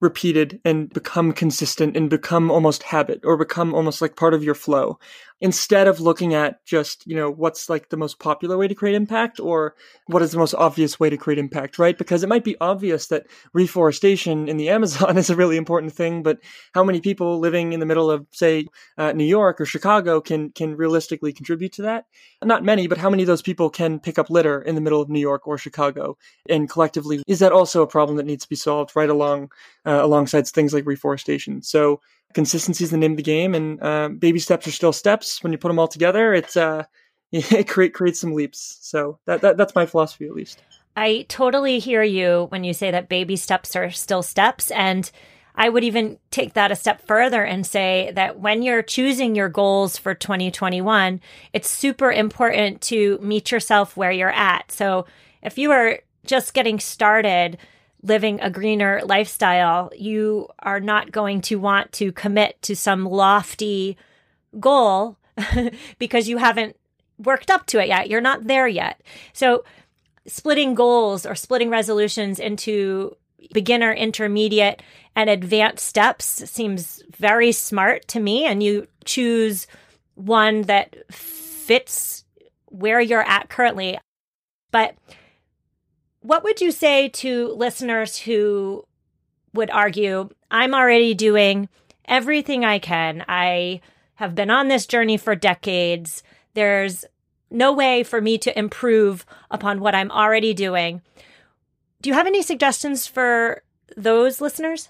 repeated 0.00 0.60
and 0.64 0.88
become 0.90 1.32
consistent 1.32 1.96
and 1.96 2.08
become 2.08 2.50
almost 2.50 2.84
habit 2.84 3.20
or 3.24 3.36
become 3.36 3.74
almost 3.74 4.00
like 4.00 4.16
part 4.16 4.34
of 4.34 4.44
your 4.44 4.54
flow. 4.54 4.98
Instead 5.40 5.86
of 5.86 6.00
looking 6.00 6.34
at 6.34 6.64
just, 6.64 7.06
you 7.06 7.14
know, 7.14 7.30
what's 7.30 7.68
like 7.68 7.90
the 7.90 7.96
most 7.96 8.18
popular 8.18 8.56
way 8.56 8.66
to 8.66 8.74
create 8.74 8.96
impact 8.96 9.38
or 9.38 9.74
what 10.06 10.22
is 10.22 10.32
the 10.32 10.38
most 10.38 10.54
obvious 10.54 10.98
way 10.98 11.08
to 11.08 11.16
create 11.16 11.38
impact, 11.38 11.78
right? 11.78 11.96
Because 11.96 12.22
it 12.22 12.28
might 12.28 12.42
be 12.42 12.56
obvious 12.60 13.06
that 13.06 13.26
reforestation 13.52 14.48
in 14.48 14.56
the 14.56 14.68
Amazon 14.78 15.16
is 15.16 15.30
a 15.30 15.36
really 15.36 15.56
important 15.56 15.92
thing, 15.92 16.22
but 16.22 16.38
how 16.74 16.82
many 16.82 17.00
people 17.00 17.38
living 17.38 17.72
in 17.72 17.80
the 17.80 17.86
middle 17.86 18.10
of, 18.10 18.26
say, 18.32 18.66
uh, 18.96 19.12
New 19.12 19.24
York 19.24 19.60
or 19.60 19.66
Chicago 19.66 20.20
can, 20.20 20.50
can 20.50 20.76
realistically 20.76 21.32
contribute 21.32 21.72
to 21.72 21.82
that? 21.82 22.06
Not 22.42 22.64
many, 22.64 22.88
but 22.88 22.98
how 22.98 23.10
many 23.10 23.22
of 23.22 23.28
those 23.28 23.42
people 23.42 23.70
can 23.70 24.00
pick 24.00 24.18
up 24.18 24.30
litter 24.30 24.60
in 24.60 24.74
the 24.74 24.80
middle 24.80 25.00
of 25.00 25.08
New 25.08 25.20
York 25.20 25.46
or 25.46 25.56
Chicago? 25.56 26.16
And 26.48 26.68
collectively, 26.68 27.22
is 27.28 27.38
that 27.38 27.52
also 27.52 27.82
a 27.82 27.86
problem 27.86 28.16
that 28.16 28.26
needs 28.26 28.42
to 28.42 28.48
be 28.48 28.56
solved 28.56 28.96
right 28.96 29.10
along, 29.10 29.50
uh, 29.86 30.00
alongside 30.02 30.48
things 30.48 30.74
like 30.74 30.86
reforestation? 30.86 31.62
So, 31.62 32.00
consistency 32.34 32.84
is 32.84 32.90
the 32.90 32.96
name 32.96 33.12
of 33.12 33.16
the 33.16 33.22
game, 33.22 33.54
and 33.54 33.82
uh, 33.82 34.08
baby 34.08 34.38
steps 34.38 34.66
are 34.66 34.72
still 34.72 34.92
steps. 34.92 35.42
When 35.42 35.52
you 35.52 35.58
put 35.58 35.68
them 35.68 35.78
all 35.78 35.88
together, 35.88 36.34
it's 36.34 36.56
uh, 36.56 36.84
it 37.32 37.68
create 37.68 37.94
creates 37.94 38.20
some 38.20 38.32
leaps. 38.32 38.78
So 38.80 39.18
that, 39.26 39.40
that 39.42 39.56
that's 39.56 39.74
my 39.74 39.86
philosophy, 39.86 40.26
at 40.26 40.34
least. 40.34 40.62
I 40.96 41.26
totally 41.28 41.78
hear 41.78 42.02
you 42.02 42.46
when 42.48 42.64
you 42.64 42.72
say 42.72 42.90
that 42.90 43.08
baby 43.08 43.36
steps 43.36 43.76
are 43.76 43.90
still 43.90 44.22
steps, 44.22 44.70
and 44.70 45.10
I 45.54 45.68
would 45.68 45.84
even 45.84 46.18
take 46.30 46.54
that 46.54 46.70
a 46.70 46.76
step 46.76 47.04
further 47.06 47.42
and 47.44 47.66
say 47.66 48.12
that 48.14 48.38
when 48.38 48.62
you're 48.62 48.82
choosing 48.82 49.34
your 49.34 49.48
goals 49.48 49.98
for 49.98 50.14
2021, 50.14 51.20
it's 51.52 51.68
super 51.68 52.12
important 52.12 52.80
to 52.82 53.18
meet 53.20 53.50
yourself 53.50 53.96
where 53.96 54.12
you're 54.12 54.30
at. 54.30 54.70
So 54.70 55.06
if 55.42 55.58
you 55.58 55.72
are 55.72 55.98
just 56.24 56.54
getting 56.54 56.78
started 56.78 57.58
living 58.08 58.40
a 58.40 58.50
greener 58.50 59.00
lifestyle, 59.04 59.92
you 59.96 60.48
are 60.58 60.80
not 60.80 61.12
going 61.12 61.40
to 61.42 61.56
want 61.56 61.92
to 61.92 62.10
commit 62.10 62.60
to 62.62 62.74
some 62.74 63.04
lofty 63.04 63.96
goal 64.58 65.16
because 65.98 66.28
you 66.28 66.38
haven't 66.38 66.76
worked 67.18 67.50
up 67.50 67.66
to 67.66 67.80
it 67.80 67.88
yet. 67.88 68.08
You're 68.08 68.20
not 68.20 68.46
there 68.46 68.66
yet. 68.66 69.00
So, 69.32 69.64
splitting 70.26 70.74
goals 70.74 71.24
or 71.24 71.34
splitting 71.34 71.70
resolutions 71.70 72.38
into 72.38 73.16
beginner, 73.52 73.92
intermediate, 73.92 74.82
and 75.14 75.30
advanced 75.30 75.86
steps 75.86 76.26
seems 76.50 77.02
very 77.16 77.52
smart 77.52 78.06
to 78.08 78.20
me. 78.20 78.44
And 78.44 78.62
you 78.62 78.86
choose 79.04 79.66
one 80.14 80.62
that 80.62 80.96
fits 81.12 82.24
where 82.66 83.00
you're 83.00 83.22
at 83.26 83.48
currently. 83.48 83.98
But 84.70 84.94
what 86.20 86.44
would 86.44 86.60
you 86.60 86.70
say 86.70 87.08
to 87.08 87.48
listeners 87.48 88.18
who 88.18 88.84
would 89.54 89.70
argue, 89.70 90.28
I'm 90.50 90.74
already 90.74 91.14
doing 91.14 91.68
everything 92.06 92.64
I 92.64 92.78
can? 92.78 93.24
I 93.28 93.80
have 94.16 94.34
been 94.34 94.50
on 94.50 94.68
this 94.68 94.86
journey 94.86 95.16
for 95.16 95.34
decades. 95.34 96.22
There's 96.54 97.04
no 97.50 97.72
way 97.72 98.02
for 98.02 98.20
me 98.20 98.36
to 98.38 98.58
improve 98.58 99.24
upon 99.50 99.80
what 99.80 99.94
I'm 99.94 100.10
already 100.10 100.54
doing. 100.54 101.02
Do 102.02 102.10
you 102.10 102.14
have 102.14 102.26
any 102.26 102.42
suggestions 102.42 103.06
for 103.06 103.62
those 103.96 104.40
listeners? 104.40 104.88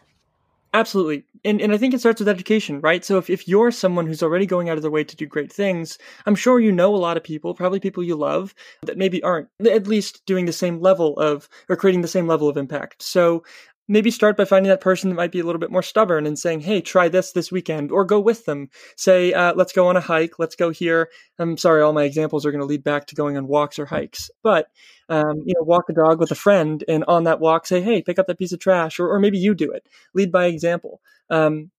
Absolutely. 0.74 1.24
And, 1.44 1.60
and 1.60 1.72
I 1.72 1.78
think 1.78 1.94
it 1.94 2.00
starts 2.00 2.20
with 2.20 2.28
education, 2.28 2.80
right? 2.80 3.04
So 3.04 3.18
if, 3.18 3.30
if 3.30 3.46
you're 3.48 3.70
someone 3.70 4.06
who's 4.06 4.22
already 4.22 4.46
going 4.46 4.68
out 4.68 4.76
of 4.76 4.82
their 4.82 4.90
way 4.90 5.04
to 5.04 5.16
do 5.16 5.26
great 5.26 5.52
things, 5.52 5.98
I'm 6.26 6.34
sure 6.34 6.60
you 6.60 6.72
know 6.72 6.94
a 6.94 6.96
lot 6.96 7.16
of 7.16 7.24
people, 7.24 7.54
probably 7.54 7.80
people 7.80 8.02
you 8.02 8.16
love, 8.16 8.54
that 8.82 8.98
maybe 8.98 9.22
aren't 9.22 9.48
at 9.64 9.86
least 9.86 10.24
doing 10.26 10.46
the 10.46 10.52
same 10.52 10.80
level 10.80 11.18
of, 11.18 11.48
or 11.68 11.76
creating 11.76 12.02
the 12.02 12.08
same 12.08 12.26
level 12.26 12.48
of 12.48 12.56
impact. 12.56 13.02
So 13.02 13.44
maybe 13.88 14.10
start 14.10 14.36
by 14.36 14.44
finding 14.44 14.68
that 14.68 14.80
person 14.80 15.10
that 15.10 15.16
might 15.16 15.32
be 15.32 15.40
a 15.40 15.44
little 15.44 15.58
bit 15.58 15.70
more 15.70 15.82
stubborn 15.82 16.26
and 16.26 16.38
saying, 16.38 16.60
"Hey, 16.60 16.80
try 16.80 17.08
this 17.08 17.32
this 17.32 17.50
weekend," 17.50 17.90
or 17.90 18.04
go 18.04 18.20
with 18.20 18.44
them. 18.44 18.68
Say, 18.96 19.32
uh, 19.32 19.54
"Let's 19.54 19.72
go 19.72 19.88
on 19.88 19.96
a 19.96 20.00
hike. 20.00 20.38
Let's 20.38 20.54
go 20.56 20.70
here." 20.70 21.08
I'm 21.38 21.56
sorry, 21.56 21.82
all 21.82 21.92
my 21.92 22.04
examples 22.04 22.44
are 22.46 22.50
going 22.52 22.60
to 22.60 22.66
lead 22.66 22.84
back 22.84 23.06
to 23.08 23.14
going 23.14 23.36
on 23.36 23.48
walks 23.48 23.78
or 23.78 23.86
hikes, 23.86 24.30
but 24.42 24.68
um, 25.08 25.42
you 25.46 25.54
know, 25.56 25.62
walk 25.64 25.84
a 25.88 25.94
dog 25.94 26.20
with 26.20 26.30
a 26.30 26.34
friend, 26.36 26.84
and 26.88 27.04
on 27.08 27.24
that 27.24 27.40
walk, 27.40 27.66
say, 27.66 27.80
"Hey, 27.80 28.02
pick 28.02 28.18
up 28.18 28.26
that 28.26 28.38
piece 28.38 28.52
of 28.52 28.60
trash," 28.60 29.00
or, 29.00 29.08
or 29.08 29.18
maybe 29.18 29.38
you 29.38 29.54
do 29.54 29.72
it. 29.72 29.86
Lead 30.14 30.30
by 30.30 30.46
example. 30.46 31.00
Um, 31.30 31.70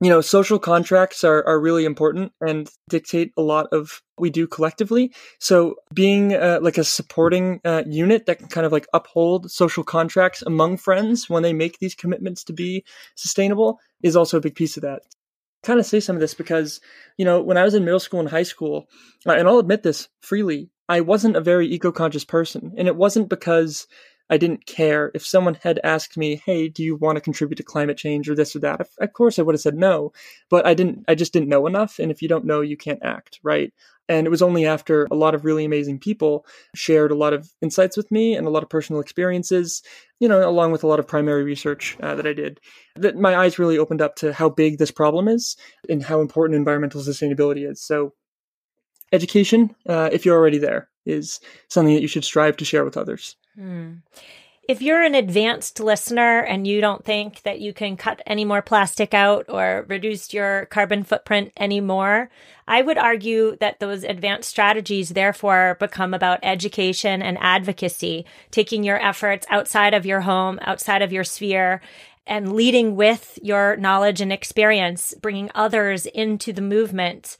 you 0.00 0.08
know, 0.08 0.20
social 0.20 0.58
contracts 0.60 1.24
are, 1.24 1.44
are 1.46 1.60
really 1.60 1.84
important 1.84 2.32
and 2.40 2.70
dictate 2.88 3.32
a 3.36 3.42
lot 3.42 3.66
of 3.72 4.00
what 4.14 4.22
we 4.22 4.30
do 4.30 4.46
collectively. 4.46 5.12
So 5.40 5.76
being 5.92 6.34
uh, 6.34 6.60
like 6.62 6.78
a 6.78 6.84
supporting 6.84 7.60
uh, 7.64 7.82
unit 7.86 8.26
that 8.26 8.38
can 8.38 8.48
kind 8.48 8.64
of 8.64 8.70
like 8.70 8.86
uphold 8.92 9.50
social 9.50 9.82
contracts 9.82 10.42
among 10.42 10.76
friends 10.76 11.28
when 11.28 11.42
they 11.42 11.52
make 11.52 11.78
these 11.78 11.96
commitments 11.96 12.44
to 12.44 12.52
be 12.52 12.84
sustainable 13.16 13.80
is 14.02 14.14
also 14.14 14.36
a 14.36 14.40
big 14.40 14.54
piece 14.54 14.76
of 14.76 14.82
that. 14.82 15.02
I 15.64 15.66
kind 15.66 15.80
of 15.80 15.86
say 15.86 15.98
some 15.98 16.14
of 16.14 16.20
this 16.20 16.34
because, 16.34 16.80
you 17.16 17.24
know, 17.24 17.42
when 17.42 17.56
I 17.56 17.64
was 17.64 17.74
in 17.74 17.84
middle 17.84 17.98
school 17.98 18.20
and 18.20 18.28
high 18.28 18.44
school, 18.44 18.86
uh, 19.26 19.32
and 19.32 19.48
I'll 19.48 19.58
admit 19.58 19.82
this 19.82 20.08
freely, 20.20 20.70
I 20.88 21.00
wasn't 21.00 21.36
a 21.36 21.40
very 21.40 21.66
eco-conscious 21.66 22.24
person. 22.24 22.72
And 22.78 22.86
it 22.86 22.94
wasn't 22.94 23.28
because 23.28 23.88
I 24.30 24.36
didn't 24.36 24.66
care 24.66 25.10
if 25.14 25.26
someone 25.26 25.54
had 25.62 25.80
asked 25.84 26.16
me, 26.16 26.40
"Hey, 26.44 26.68
do 26.68 26.82
you 26.82 26.96
want 26.96 27.16
to 27.16 27.20
contribute 27.20 27.56
to 27.56 27.62
climate 27.62 27.96
change 27.96 28.28
or 28.28 28.34
this 28.34 28.54
or 28.56 28.60
that?" 28.60 28.80
Of 28.98 29.12
course, 29.12 29.38
I 29.38 29.42
would 29.42 29.54
have 29.54 29.60
said 29.60 29.76
no, 29.76 30.12
but 30.50 30.66
I 30.66 30.74
didn't. 30.74 31.04
I 31.08 31.14
just 31.14 31.32
didn't 31.32 31.48
know 31.48 31.66
enough, 31.66 31.98
and 31.98 32.10
if 32.10 32.22
you 32.22 32.28
don't 32.28 32.44
know, 32.44 32.60
you 32.60 32.76
can't 32.76 33.02
act, 33.02 33.40
right? 33.42 33.72
And 34.08 34.26
it 34.26 34.30
was 34.30 34.42
only 34.42 34.64
after 34.66 35.06
a 35.10 35.14
lot 35.14 35.34
of 35.34 35.44
really 35.44 35.64
amazing 35.64 35.98
people 35.98 36.46
shared 36.74 37.10
a 37.10 37.14
lot 37.14 37.34
of 37.34 37.50
insights 37.60 37.96
with 37.96 38.10
me 38.10 38.34
and 38.34 38.46
a 38.46 38.50
lot 38.50 38.62
of 38.62 38.70
personal 38.70 39.00
experiences, 39.02 39.82
you 40.18 40.28
know, 40.28 40.48
along 40.48 40.72
with 40.72 40.82
a 40.82 40.86
lot 40.86 40.98
of 40.98 41.06
primary 41.06 41.44
research 41.44 41.96
uh, 42.02 42.14
that 42.14 42.26
I 42.26 42.32
did, 42.32 42.58
that 42.96 43.16
my 43.16 43.36
eyes 43.36 43.58
really 43.58 43.76
opened 43.78 44.00
up 44.00 44.16
to 44.16 44.32
how 44.32 44.48
big 44.48 44.78
this 44.78 44.90
problem 44.90 45.28
is 45.28 45.56
and 45.90 46.02
how 46.02 46.20
important 46.22 46.56
environmental 46.56 47.02
sustainability 47.02 47.70
is. 47.70 47.82
So, 47.82 48.14
education, 49.12 49.74
uh, 49.88 50.10
if 50.12 50.24
you're 50.24 50.36
already 50.36 50.58
there, 50.58 50.88
is 51.06 51.40
something 51.68 51.94
that 51.94 52.02
you 52.02 52.08
should 52.08 52.24
strive 52.24 52.56
to 52.58 52.64
share 52.64 52.84
with 52.84 52.96
others. 52.96 53.36
Hmm. 53.54 53.94
If 54.68 54.82
you're 54.82 55.02
an 55.02 55.14
advanced 55.14 55.80
listener 55.80 56.40
and 56.40 56.66
you 56.66 56.82
don't 56.82 57.02
think 57.02 57.40
that 57.40 57.58
you 57.58 57.72
can 57.72 57.96
cut 57.96 58.20
any 58.26 58.44
more 58.44 58.60
plastic 58.60 59.14
out 59.14 59.46
or 59.48 59.86
reduce 59.88 60.34
your 60.34 60.66
carbon 60.66 61.04
footprint 61.04 61.52
anymore, 61.56 62.28
I 62.66 62.82
would 62.82 62.98
argue 62.98 63.56
that 63.60 63.80
those 63.80 64.04
advanced 64.04 64.50
strategies 64.50 65.08
therefore 65.08 65.78
become 65.80 66.12
about 66.12 66.40
education 66.42 67.22
and 67.22 67.38
advocacy, 67.40 68.26
taking 68.50 68.84
your 68.84 69.02
efforts 69.02 69.46
outside 69.48 69.94
of 69.94 70.04
your 70.04 70.20
home, 70.20 70.58
outside 70.60 71.00
of 71.00 71.14
your 71.14 71.24
sphere, 71.24 71.80
and 72.26 72.52
leading 72.52 72.94
with 72.94 73.38
your 73.42 73.74
knowledge 73.76 74.20
and 74.20 74.34
experience, 74.34 75.14
bringing 75.22 75.50
others 75.54 76.04
into 76.04 76.52
the 76.52 76.60
movement 76.60 77.38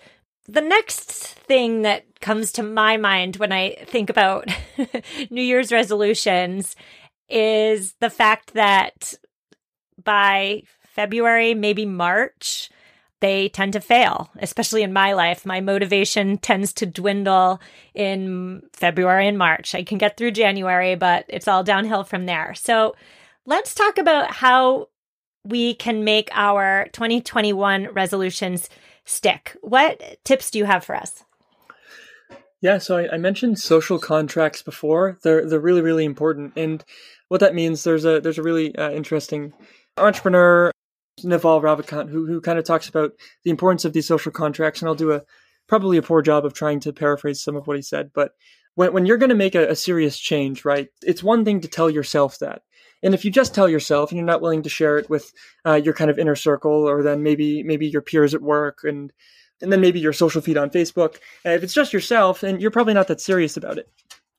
the 0.48 0.62
next 0.62 1.10
thing 1.10 1.82
that 1.82 2.20
comes 2.20 2.50
to 2.52 2.62
my 2.62 2.96
mind 2.96 3.36
when 3.36 3.52
I 3.52 3.76
think 3.86 4.08
about 4.08 4.48
New 5.30 5.42
Year's 5.42 5.70
resolutions 5.70 6.74
is 7.28 7.94
the 8.00 8.08
fact 8.08 8.54
that 8.54 9.14
by 10.02 10.62
February, 10.80 11.52
maybe 11.52 11.84
March, 11.84 12.70
they 13.20 13.50
tend 13.50 13.74
to 13.74 13.80
fail, 13.80 14.30
especially 14.38 14.82
in 14.82 14.92
my 14.92 15.12
life. 15.12 15.44
My 15.44 15.60
motivation 15.60 16.38
tends 16.38 16.72
to 16.74 16.86
dwindle 16.86 17.60
in 17.94 18.62
February 18.72 19.28
and 19.28 19.36
March. 19.36 19.74
I 19.74 19.82
can 19.82 19.98
get 19.98 20.16
through 20.16 20.30
January, 20.30 20.94
but 20.94 21.26
it's 21.28 21.48
all 21.48 21.62
downhill 21.62 22.04
from 22.04 22.26
there. 22.26 22.54
So 22.54 22.96
let's 23.44 23.74
talk 23.74 23.98
about 23.98 24.30
how 24.32 24.88
we 25.44 25.74
can 25.74 26.04
make 26.04 26.30
our 26.32 26.88
2021 26.92 27.88
resolutions 27.92 28.68
stick. 29.08 29.56
What 29.62 30.18
tips 30.24 30.50
do 30.50 30.58
you 30.58 30.64
have 30.64 30.84
for 30.84 30.94
us? 30.94 31.24
Yeah, 32.60 32.78
so 32.78 32.96
I, 32.96 33.14
I, 33.14 33.18
mentioned 33.18 33.58
social 33.58 34.00
contracts 34.00 34.62
before. 34.62 35.18
They're 35.22 35.48
they're 35.48 35.60
really 35.60 35.80
really 35.80 36.04
important, 36.04 36.54
and 36.56 36.84
what 37.28 37.40
that 37.40 37.54
means 37.54 37.84
there's 37.84 38.04
a 38.04 38.20
there's 38.20 38.38
a 38.38 38.42
really 38.42 38.74
uh, 38.76 38.90
interesting 38.90 39.52
entrepreneur 39.96 40.72
Naval 41.22 41.60
Ravikant 41.60 42.10
who 42.10 42.26
who 42.26 42.40
kind 42.40 42.58
of 42.58 42.64
talks 42.64 42.88
about 42.88 43.12
the 43.44 43.50
importance 43.50 43.84
of 43.84 43.92
these 43.92 44.08
social 44.08 44.32
contracts, 44.32 44.80
and 44.80 44.88
I'll 44.88 44.96
do 44.96 45.12
a 45.12 45.22
probably 45.68 45.98
a 45.98 46.02
poor 46.02 46.20
job 46.20 46.44
of 46.44 46.52
trying 46.52 46.80
to 46.80 46.92
paraphrase 46.92 47.42
some 47.42 47.54
of 47.54 47.66
what 47.66 47.76
he 47.76 47.82
said, 47.82 48.10
but 48.12 48.32
when 48.74 48.92
when 48.92 49.06
you're 49.06 49.18
going 49.18 49.28
to 49.28 49.36
make 49.36 49.54
a, 49.54 49.68
a 49.68 49.76
serious 49.76 50.18
change, 50.18 50.64
right? 50.64 50.88
It's 51.02 51.22
one 51.22 51.44
thing 51.44 51.60
to 51.60 51.68
tell 51.68 51.90
yourself 51.90 52.38
that, 52.38 52.62
and 53.02 53.14
if 53.14 53.24
you 53.24 53.30
just 53.30 53.54
tell 53.54 53.68
yourself 53.68 54.10
and 54.10 54.18
you're 54.18 54.26
not 54.26 54.40
willing 54.40 54.62
to 54.62 54.68
share 54.68 54.98
it 54.98 55.08
with 55.08 55.32
uh, 55.66 55.74
your 55.74 55.94
kind 55.94 56.10
of 56.10 56.18
inner 56.18 56.36
circle, 56.36 56.88
or 56.88 57.02
then 57.02 57.22
maybe 57.22 57.62
maybe 57.62 57.86
your 57.86 58.02
peers 58.02 58.34
at 58.34 58.42
work, 58.42 58.80
and 58.84 59.12
and 59.60 59.72
then 59.72 59.80
maybe 59.80 60.00
your 60.00 60.12
social 60.12 60.40
feed 60.40 60.56
on 60.56 60.70
Facebook, 60.70 61.16
uh, 61.44 61.50
if 61.50 61.62
it's 61.62 61.74
just 61.74 61.92
yourself, 61.92 62.42
and 62.42 62.60
you're 62.60 62.70
probably 62.70 62.94
not 62.94 63.08
that 63.08 63.20
serious 63.20 63.56
about 63.56 63.78
it. 63.78 63.88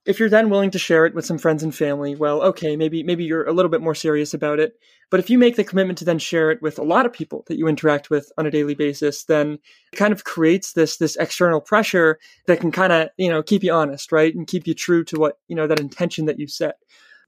If 0.06 0.18
you're 0.18 0.30
then 0.30 0.50
willing 0.50 0.72
to 0.72 0.80
share 0.80 1.06
it 1.06 1.14
with 1.14 1.26
some 1.26 1.38
friends 1.38 1.62
and 1.62 1.76
family, 1.76 2.16
well, 2.16 2.42
okay, 2.42 2.76
maybe 2.76 3.04
maybe 3.04 3.24
you're 3.24 3.48
a 3.48 3.54
little 3.54 3.70
bit 3.70 3.82
more 3.82 3.96
serious 3.96 4.34
about 4.34 4.60
it. 4.60 4.74
But 5.12 5.20
if 5.20 5.30
you 5.30 5.38
make 5.38 5.56
the 5.56 5.64
commitment 5.64 5.98
to 6.00 6.06
then 6.06 6.20
share 6.20 6.52
it 6.52 6.62
with 6.62 6.80
a 6.80 6.84
lot 6.84 7.06
of 7.06 7.14
people 7.14 7.44
that 7.48 7.58
you 7.58 7.68
interact 7.68 8.10
with 8.10 8.32
on 8.38 8.46
a 8.46 8.52
daily 8.52 8.76
basis, 8.76 9.24
then 9.24 9.60
it 9.92 9.96
kind 9.96 10.14
of 10.14 10.24
creates 10.24 10.74
this 10.74 10.98
this 10.98 11.16
external 11.18 11.62
pressure 11.62 12.20
that 12.48 12.60
can 12.60 12.72
kind 12.72 12.94
of 12.94 13.10
you 13.18 13.30
know 13.30 13.44
keep 13.44 13.64
you 13.64 13.72
honest, 13.72 14.12
right, 14.12 14.34
and 14.34 14.48
keep 14.48 14.68
you 14.68 14.74
true 14.74 15.04
to 15.06 15.18
what 15.18 15.38
you 15.48 15.56
know 15.56 15.68
that 15.68 15.80
intention 15.80 16.26
that 16.26 16.40
you 16.40 16.48
set. 16.48 16.76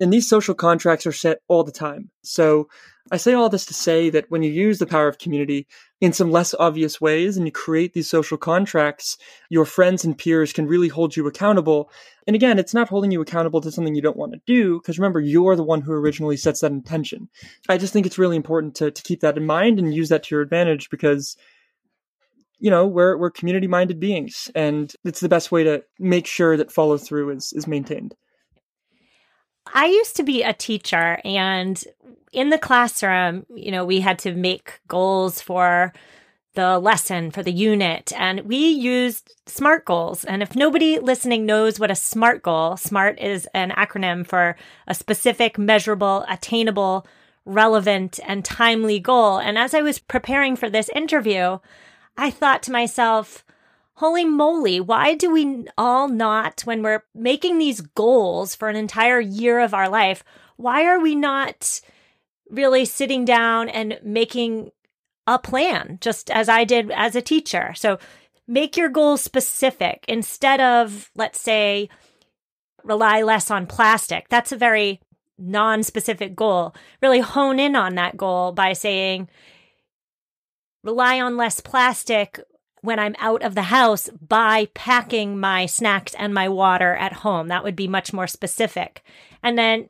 And 0.01 0.11
these 0.11 0.27
social 0.27 0.55
contracts 0.55 1.05
are 1.05 1.11
set 1.11 1.41
all 1.47 1.63
the 1.63 1.71
time. 1.71 2.09
So 2.23 2.67
I 3.11 3.17
say 3.17 3.33
all 3.33 3.49
this 3.49 3.67
to 3.67 3.73
say 3.73 4.09
that 4.09 4.29
when 4.29 4.41
you 4.41 4.51
use 4.51 4.79
the 4.79 4.87
power 4.87 5.07
of 5.07 5.19
community 5.19 5.67
in 6.01 6.11
some 6.11 6.31
less 6.31 6.55
obvious 6.55 6.99
ways 6.99 7.37
and 7.37 7.45
you 7.45 7.51
create 7.51 7.93
these 7.93 8.09
social 8.09 8.37
contracts, 8.37 9.17
your 9.49 9.63
friends 9.63 10.03
and 10.03 10.17
peers 10.17 10.53
can 10.53 10.65
really 10.65 10.87
hold 10.87 11.15
you 11.15 11.27
accountable. 11.27 11.91
And 12.25 12.35
again, 12.35 12.57
it's 12.57 12.73
not 12.73 12.89
holding 12.89 13.11
you 13.11 13.21
accountable 13.21 13.61
to 13.61 13.71
something 13.71 13.93
you 13.93 14.01
don't 14.01 14.17
want 14.17 14.33
to 14.33 14.41
do, 14.47 14.79
because 14.79 14.97
remember, 14.97 15.19
you're 15.19 15.55
the 15.55 15.63
one 15.63 15.81
who 15.81 15.93
originally 15.93 16.37
sets 16.37 16.61
that 16.61 16.71
intention. 16.71 17.29
I 17.69 17.77
just 17.77 17.93
think 17.93 18.07
it's 18.07 18.17
really 18.17 18.37
important 18.37 18.73
to, 18.75 18.89
to 18.89 19.03
keep 19.03 19.21
that 19.21 19.37
in 19.37 19.45
mind 19.45 19.77
and 19.77 19.93
use 19.93 20.09
that 20.09 20.23
to 20.23 20.35
your 20.35 20.41
advantage 20.41 20.89
because 20.89 21.37
you 22.59 22.69
know 22.69 22.87
we're 22.87 23.17
we're 23.17 23.31
community 23.31 23.67
minded 23.67 23.99
beings 23.99 24.51
and 24.53 24.93
it's 25.03 25.19
the 25.19 25.27
best 25.27 25.51
way 25.51 25.63
to 25.63 25.83
make 25.97 26.27
sure 26.27 26.55
that 26.55 26.71
follow 26.71 26.95
through 26.95 27.31
is 27.31 27.51
is 27.53 27.65
maintained 27.65 28.15
I 29.73 29.85
used 29.85 30.15
to 30.17 30.23
be 30.23 30.43
a 30.43 30.53
teacher 30.53 31.19
and 31.23 31.81
in 32.31 32.49
the 32.49 32.57
classroom, 32.57 33.45
you 33.53 33.71
know, 33.71 33.85
we 33.85 33.99
had 33.99 34.19
to 34.19 34.33
make 34.33 34.79
goals 34.87 35.41
for 35.41 35.93
the 36.53 36.79
lesson 36.79 37.31
for 37.31 37.43
the 37.43 37.51
unit 37.51 38.11
and 38.17 38.41
we 38.41 38.57
used 38.57 39.33
SMART 39.45 39.85
goals. 39.85 40.25
And 40.25 40.41
if 40.41 40.55
nobody 40.55 40.99
listening 40.99 41.45
knows 41.45 41.79
what 41.79 41.91
a 41.91 41.95
SMART 41.95 42.43
goal, 42.43 42.77
SMART 42.77 43.19
is 43.19 43.47
an 43.53 43.71
acronym 43.71 44.25
for 44.27 44.57
a 44.87 44.93
specific, 44.95 45.57
measurable, 45.57 46.25
attainable, 46.27 47.05
relevant, 47.45 48.19
and 48.25 48.43
timely 48.43 48.99
goal. 48.99 49.37
And 49.37 49.57
as 49.57 49.73
I 49.73 49.81
was 49.81 49.99
preparing 49.99 50.55
for 50.55 50.69
this 50.69 50.89
interview, 50.89 51.59
I 52.17 52.31
thought 52.31 52.63
to 52.63 52.71
myself, 52.71 53.45
holy 54.01 54.25
moly, 54.25 54.79
why 54.79 55.13
do 55.13 55.29
we 55.29 55.63
all 55.77 56.07
not, 56.07 56.61
when 56.61 56.81
we're 56.81 57.03
making 57.13 57.59
these 57.59 57.81
goals 57.81 58.55
for 58.55 58.67
an 58.67 58.75
entire 58.75 59.19
year 59.19 59.59
of 59.59 59.75
our 59.75 59.87
life, 59.87 60.23
why 60.57 60.83
are 60.85 60.99
we 60.99 61.13
not 61.13 61.79
really 62.49 62.83
sitting 62.83 63.23
down 63.25 63.69
and 63.69 63.99
making 64.03 64.71
a 65.27 65.37
plan, 65.37 65.99
just 66.01 66.31
as 66.31 66.49
I 66.49 66.63
did 66.63 66.89
as 66.89 67.15
a 67.15 67.21
teacher? 67.21 67.75
So 67.75 67.99
make 68.47 68.75
your 68.75 68.89
goals 68.89 69.21
specific 69.21 70.03
instead 70.07 70.59
of, 70.59 71.11
let's 71.15 71.39
say, 71.39 71.87
rely 72.83 73.21
less 73.21 73.51
on 73.51 73.67
plastic. 73.67 74.29
That's 74.29 74.51
a 74.51 74.57
very 74.57 74.99
non 75.37 75.83
specific 75.83 76.35
goal. 76.35 76.73
Really 77.03 77.19
hone 77.19 77.59
in 77.59 77.75
on 77.75 77.93
that 77.95 78.17
goal 78.17 78.51
by 78.51 78.73
saying, 78.73 79.29
rely 80.83 81.21
on 81.21 81.37
less 81.37 81.59
plastic 81.61 82.39
when 82.81 82.99
I'm 82.99 83.15
out 83.19 83.43
of 83.43 83.55
the 83.55 83.63
house 83.63 84.09
by 84.27 84.67
packing 84.73 85.39
my 85.39 85.65
snacks 85.65 86.15
and 86.17 86.33
my 86.33 86.49
water 86.49 86.95
at 86.95 87.13
home. 87.13 87.47
That 87.47 87.63
would 87.63 87.75
be 87.75 87.87
much 87.87 88.11
more 88.11 88.27
specific. 88.27 89.03
And 89.43 89.57
then 89.57 89.87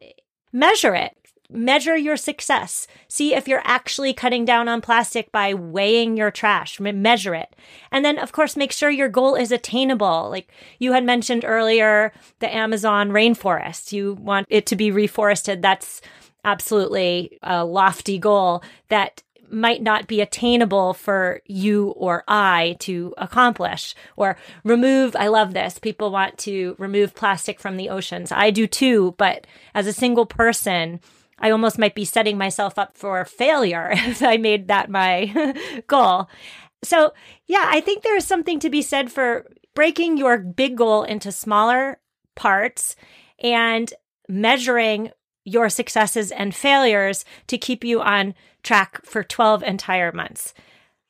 measure 0.52 0.96
it. 0.96 1.18
Measure 1.50 1.98
your 1.98 2.16
success. 2.16 2.88
See 3.10 3.34
if 3.34 3.46
you're 3.46 3.62
actually 3.66 4.14
cutting 4.14 4.46
down 4.46 4.70
on 4.70 4.80
plastic 4.80 5.32
by 5.34 5.54
weighing 5.54 6.16
your 6.16 6.32
trash. 6.32 6.80
measure 6.80 7.36
it. 7.36 7.56
And 7.92 8.06
then, 8.06 8.18
of 8.18 8.32
course, 8.32 8.56
make 8.56 8.72
sure 8.72 8.90
your 8.90 9.10
goal 9.10 9.36
is 9.36 9.52
attainable. 9.52 10.30
Like 10.30 10.50
you 10.80 10.94
had 10.94 11.04
mentioned 11.04 11.44
earlier, 11.46 12.14
the 12.40 12.54
Amazon 12.54 13.10
rainforest. 13.10 13.92
You 13.92 14.14
want 14.14 14.48
it 14.50 14.66
to 14.68 14.78
be 14.78 14.92
reforested. 14.92 15.62
That's 15.62 16.02
absolutely 16.46 17.38
a 17.44 17.66
lofty 17.66 18.18
goal 18.18 18.64
that 18.88 19.22
might 19.52 19.82
not 19.82 20.08
be 20.08 20.22
attainable 20.22 20.94
for 20.94 21.42
you 21.46 21.90
or 21.92 22.24
I 22.28 22.78
to 22.80 23.14
accomplish. 23.18 23.96
Or 24.16 24.38
remove, 24.64 25.16
I 25.16 25.28
love 25.28 25.54
this. 25.54 25.80
People 25.80 26.12
want 26.12 26.38
to 26.40 26.76
remove 26.80 27.16
plastic 27.16 27.60
from 27.60 27.78
the 27.78 27.90
oceans. 27.90 28.32
I 28.32 28.50
do 28.50 28.68
too, 28.68 29.16
but 29.18 29.46
as 29.74 29.88
a 29.88 29.94
single 29.94 30.26
person, 30.26 31.00
I 31.40 31.52
almost 31.52 31.80
might 31.80 31.96
be 31.96 32.06
setting 32.06 32.38
myself 32.38 32.78
up 32.78 32.96
for 32.96 33.24
failure 33.26 33.90
if 33.94 34.24
I 34.24 34.38
made 34.38 34.68
that 34.68 34.90
my 34.90 35.56
goal. 35.88 36.30
So, 36.84 37.14
yeah, 37.48 37.66
I 37.68 37.82
think 37.82 38.04
there 38.04 38.18
is 38.18 38.26
something 38.26 38.60
to 38.60 38.70
be 38.70 38.82
said 38.82 39.12
for 39.12 39.48
breaking 39.76 40.18
your 40.18 40.38
big 40.38 40.78
goal 40.78 41.04
into 41.04 41.32
smaller 41.32 42.00
parts 42.36 42.96
and 43.40 43.94
measuring 44.28 45.12
your 45.44 45.70
successes 45.70 46.32
and 46.32 46.54
failures 46.54 47.26
to 47.48 47.58
keep 47.58 47.84
you 47.84 48.02
on 48.02 48.34
track 48.64 49.06
for 49.06 49.24
12 49.24 49.64
entire 49.64 50.12
months. 50.12 50.54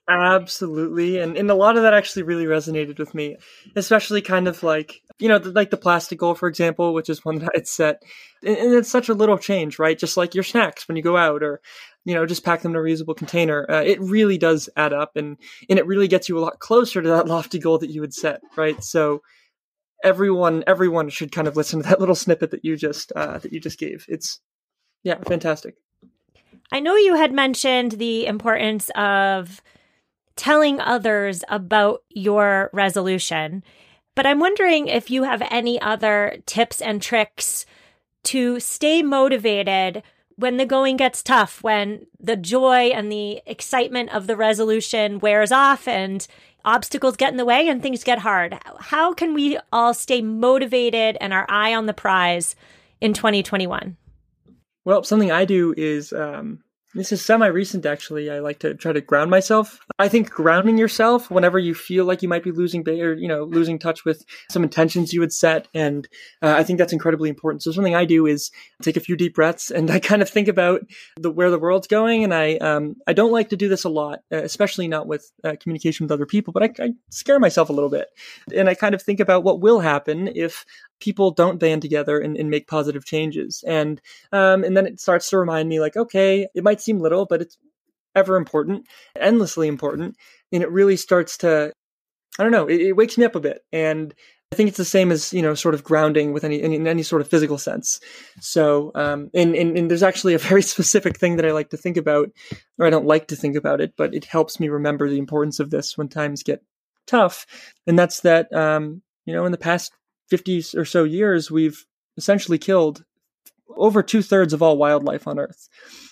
Absolutely. 0.09 1.19
And, 1.19 1.37
and 1.37 1.49
a 1.49 1.55
lot 1.55 1.77
of 1.77 1.83
that 1.83 1.93
actually 1.93 2.23
really 2.23 2.45
resonated 2.45 2.97
with 2.97 3.13
me, 3.13 3.37
especially 3.75 4.21
kind 4.21 4.47
of 4.47 4.61
like, 4.63 5.01
you 5.19 5.29
know, 5.29 5.37
like 5.37 5.69
the 5.69 5.77
plastic 5.77 6.19
goal, 6.19 6.35
for 6.35 6.49
example, 6.49 6.93
which 6.93 7.09
is 7.09 7.23
one 7.23 7.37
that 7.39 7.51
I'd 7.55 7.67
set. 7.67 8.03
And, 8.43 8.57
and 8.57 8.73
it's 8.73 8.91
such 8.91 9.09
a 9.09 9.13
little 9.13 9.37
change, 9.37 9.79
right? 9.79 9.97
Just 9.97 10.17
like 10.17 10.35
your 10.35 10.43
snacks 10.43 10.87
when 10.87 10.97
you 10.97 11.03
go 11.03 11.15
out 11.15 11.43
or, 11.43 11.61
you 12.03 12.15
know, 12.15 12.25
just 12.25 12.43
pack 12.43 12.61
them 12.61 12.71
in 12.71 12.77
a 12.77 12.79
reusable 12.79 13.15
container. 13.15 13.65
Uh, 13.69 13.83
it 13.83 14.01
really 14.01 14.37
does 14.37 14.69
add 14.75 14.91
up 14.91 15.15
and, 15.15 15.37
and 15.69 15.79
it 15.79 15.85
really 15.85 16.07
gets 16.07 16.27
you 16.27 16.37
a 16.37 16.41
lot 16.41 16.59
closer 16.59 17.01
to 17.01 17.09
that 17.09 17.27
lofty 17.27 17.59
goal 17.59 17.77
that 17.77 17.91
you 17.91 18.01
would 18.01 18.13
set, 18.13 18.41
right? 18.57 18.83
So, 18.83 19.21
everyone 20.03 20.63
everyone 20.67 21.09
should 21.09 21.31
kind 21.31 21.47
of 21.47 21.55
listen 21.55 21.81
to 21.81 21.89
that 21.89 21.99
little 21.99 22.15
snippet 22.15 22.51
that 22.51 22.65
you 22.65 22.75
just 22.75 23.11
uh, 23.15 23.37
that 23.37 23.53
you 23.53 23.59
just 23.59 23.79
gave. 23.79 24.05
It's 24.07 24.39
yeah, 25.03 25.17
fantastic. 25.27 25.75
I 26.71 26.79
know 26.79 26.95
you 26.95 27.15
had 27.15 27.33
mentioned 27.33 27.93
the 27.93 28.25
importance 28.25 28.89
of 28.95 29.61
telling 30.37 30.79
others 30.79 31.43
about 31.49 32.03
your 32.09 32.69
resolution, 32.71 33.63
but 34.15 34.25
I'm 34.25 34.39
wondering 34.39 34.87
if 34.87 35.11
you 35.11 35.23
have 35.23 35.43
any 35.51 35.81
other 35.81 36.37
tips 36.45 36.81
and 36.81 37.01
tricks 37.01 37.65
to 38.23 38.59
stay 38.59 39.03
motivated 39.03 40.03
when 40.35 40.57
the 40.57 40.65
going 40.65 40.95
gets 40.95 41.21
tough, 41.21 41.61
when 41.61 42.07
the 42.19 42.37
joy 42.37 42.87
and 42.87 43.11
the 43.11 43.41
excitement 43.45 44.13
of 44.13 44.27
the 44.27 44.37
resolution 44.37 45.19
wears 45.19 45.51
off 45.51 45.87
and 45.87 46.25
obstacles 46.63 47.17
get 47.17 47.31
in 47.31 47.37
the 47.37 47.45
way 47.45 47.67
and 47.67 47.81
things 47.81 48.03
get 48.03 48.19
hard. 48.19 48.57
How 48.79 49.13
can 49.13 49.33
we 49.33 49.59
all 49.71 49.93
stay 49.93 50.21
motivated 50.21 51.17
and 51.19 51.33
our 51.33 51.45
eye 51.49 51.73
on 51.73 51.85
the 51.85 51.93
prize 51.93 52.55
in 53.01 53.13
2021? 53.13 53.97
Well, 54.85 55.03
something 55.03 55.31
I 55.31 55.45
do 55.45 55.73
is 55.77 56.11
um, 56.11 56.63
this 56.93 57.13
is 57.13 57.23
semi 57.23 57.47
recent, 57.47 57.85
actually. 57.85 58.29
I 58.29 58.39
like 58.39 58.59
to 58.59 58.73
try 58.73 58.91
to 58.91 58.99
ground 58.99 59.31
myself. 59.31 59.79
I 59.97 60.09
think 60.09 60.29
grounding 60.29 60.77
yourself 60.77 61.31
whenever 61.31 61.57
you 61.57 61.73
feel 61.73 62.03
like 62.03 62.21
you 62.21 62.27
might 62.27 62.43
be 62.43 62.51
losing 62.51 62.87
or, 62.87 63.13
you 63.13 63.29
know, 63.29 63.45
losing 63.45 63.79
touch 63.79 64.03
with 64.03 64.25
some 64.49 64.63
intentions 64.63 65.13
you 65.13 65.21
had 65.21 65.31
set. 65.31 65.69
And 65.73 66.07
uh, 66.41 66.55
I 66.57 66.63
think 66.63 66.79
that's 66.79 66.91
incredibly 66.91 67.29
important. 67.29 67.63
So 67.63 67.71
something 67.71 67.95
I 67.95 68.03
do 68.03 68.25
is 68.25 68.51
take 68.81 68.97
a 68.97 69.01
few 69.01 69.15
deep 69.15 69.35
breaths 69.35 69.71
and 69.71 69.89
I 69.89 69.99
kind 69.99 70.21
of 70.21 70.29
think 70.29 70.49
about 70.49 70.81
the, 71.15 71.31
where 71.31 71.49
the 71.49 71.59
world's 71.59 71.87
going. 71.87 72.25
And 72.25 72.33
I, 72.33 72.55
um, 72.57 72.95
I 73.07 73.13
don't 73.13 73.31
like 73.31 73.49
to 73.49 73.57
do 73.57 73.69
this 73.69 73.85
a 73.85 73.89
lot, 73.89 74.19
uh, 74.31 74.37
especially 74.43 74.89
not 74.89 75.07
with 75.07 75.31
uh, 75.45 75.55
communication 75.61 76.03
with 76.03 76.11
other 76.11 76.25
people, 76.25 76.51
but 76.51 76.63
I, 76.63 76.83
I 76.83 76.89
scare 77.09 77.39
myself 77.39 77.69
a 77.69 77.73
little 77.73 77.89
bit. 77.89 78.07
And 78.53 78.67
I 78.67 78.73
kind 78.73 78.95
of 78.95 79.01
think 79.01 79.21
about 79.21 79.43
what 79.45 79.61
will 79.61 79.79
happen 79.79 80.29
if 80.35 80.65
people 81.01 81.31
don't 81.31 81.59
band 81.59 81.81
together 81.81 82.19
and, 82.19 82.37
and 82.37 82.49
make 82.49 82.67
positive 82.67 83.05
changes. 83.05 83.63
And 83.67 84.01
um, 84.31 84.63
and 84.63 84.77
then 84.77 84.87
it 84.87 84.99
starts 84.99 85.29
to 85.29 85.37
remind 85.37 85.67
me 85.67 85.79
like, 85.79 85.97
okay, 85.97 86.47
it 86.55 86.63
might 86.63 86.81
seem 86.81 86.99
little, 86.99 87.25
but 87.25 87.41
it's 87.41 87.57
ever 88.15 88.35
important, 88.35 88.87
endlessly 89.15 89.67
important, 89.67 90.15
and 90.51 90.63
it 90.63 90.71
really 90.71 90.97
starts 90.97 91.37
to, 91.37 91.73
I 92.39 92.43
don't 92.43 92.51
know, 92.51 92.67
it, 92.67 92.81
it 92.81 92.93
wakes 92.93 93.17
me 93.17 93.25
up 93.25 93.35
a 93.35 93.39
bit. 93.39 93.61
And 93.71 94.13
I 94.51 94.57
think 94.57 94.67
it's 94.67 94.77
the 94.77 94.85
same 94.85 95.11
as 95.11 95.31
you 95.31 95.41
know, 95.41 95.53
sort 95.53 95.75
of 95.75 95.83
grounding 95.83 96.33
with 96.33 96.43
any 96.43 96.61
in, 96.61 96.85
any 96.85 97.03
sort 97.03 97.21
of 97.21 97.29
physical 97.29 97.57
sense. 97.57 97.99
So, 98.41 98.91
um, 98.95 99.29
and, 99.33 99.55
and 99.55 99.77
and 99.77 99.89
there's 99.89 100.03
actually 100.03 100.33
a 100.33 100.39
very 100.49 100.61
specific 100.61 101.17
thing 101.17 101.37
that 101.37 101.45
I 101.45 101.51
like 101.51 101.69
to 101.69 101.77
think 101.77 101.97
about, 101.97 102.29
or 102.77 102.85
I 102.85 102.89
don't 102.89 103.05
like 103.05 103.27
to 103.29 103.35
think 103.35 103.55
about 103.55 103.81
it, 103.81 103.93
but 103.97 104.13
it 104.13 104.25
helps 104.25 104.59
me 104.59 104.69
remember 104.69 105.09
the 105.09 105.19
importance 105.19 105.59
of 105.59 105.69
this 105.69 105.97
when 105.97 106.09
times 106.09 106.43
get 106.43 106.63
tough, 107.07 107.45
and 107.87 107.97
that's 107.97 108.21
that 108.21 108.51
um, 108.53 109.01
you 109.25 109.33
know, 109.33 109.45
in 109.45 109.51
the 109.51 109.57
past 109.57 109.93
50 110.31 110.63
or 110.77 110.85
so 110.85 111.03
years, 111.03 111.51
we've 111.51 111.85
essentially 112.15 112.57
killed 112.57 113.03
over 113.69 114.01
two 114.01 114.21
thirds 114.21 114.53
of 114.53 114.63
all 114.63 114.77
wildlife 114.77 115.27
on 115.27 115.37
Earth. 115.37 115.67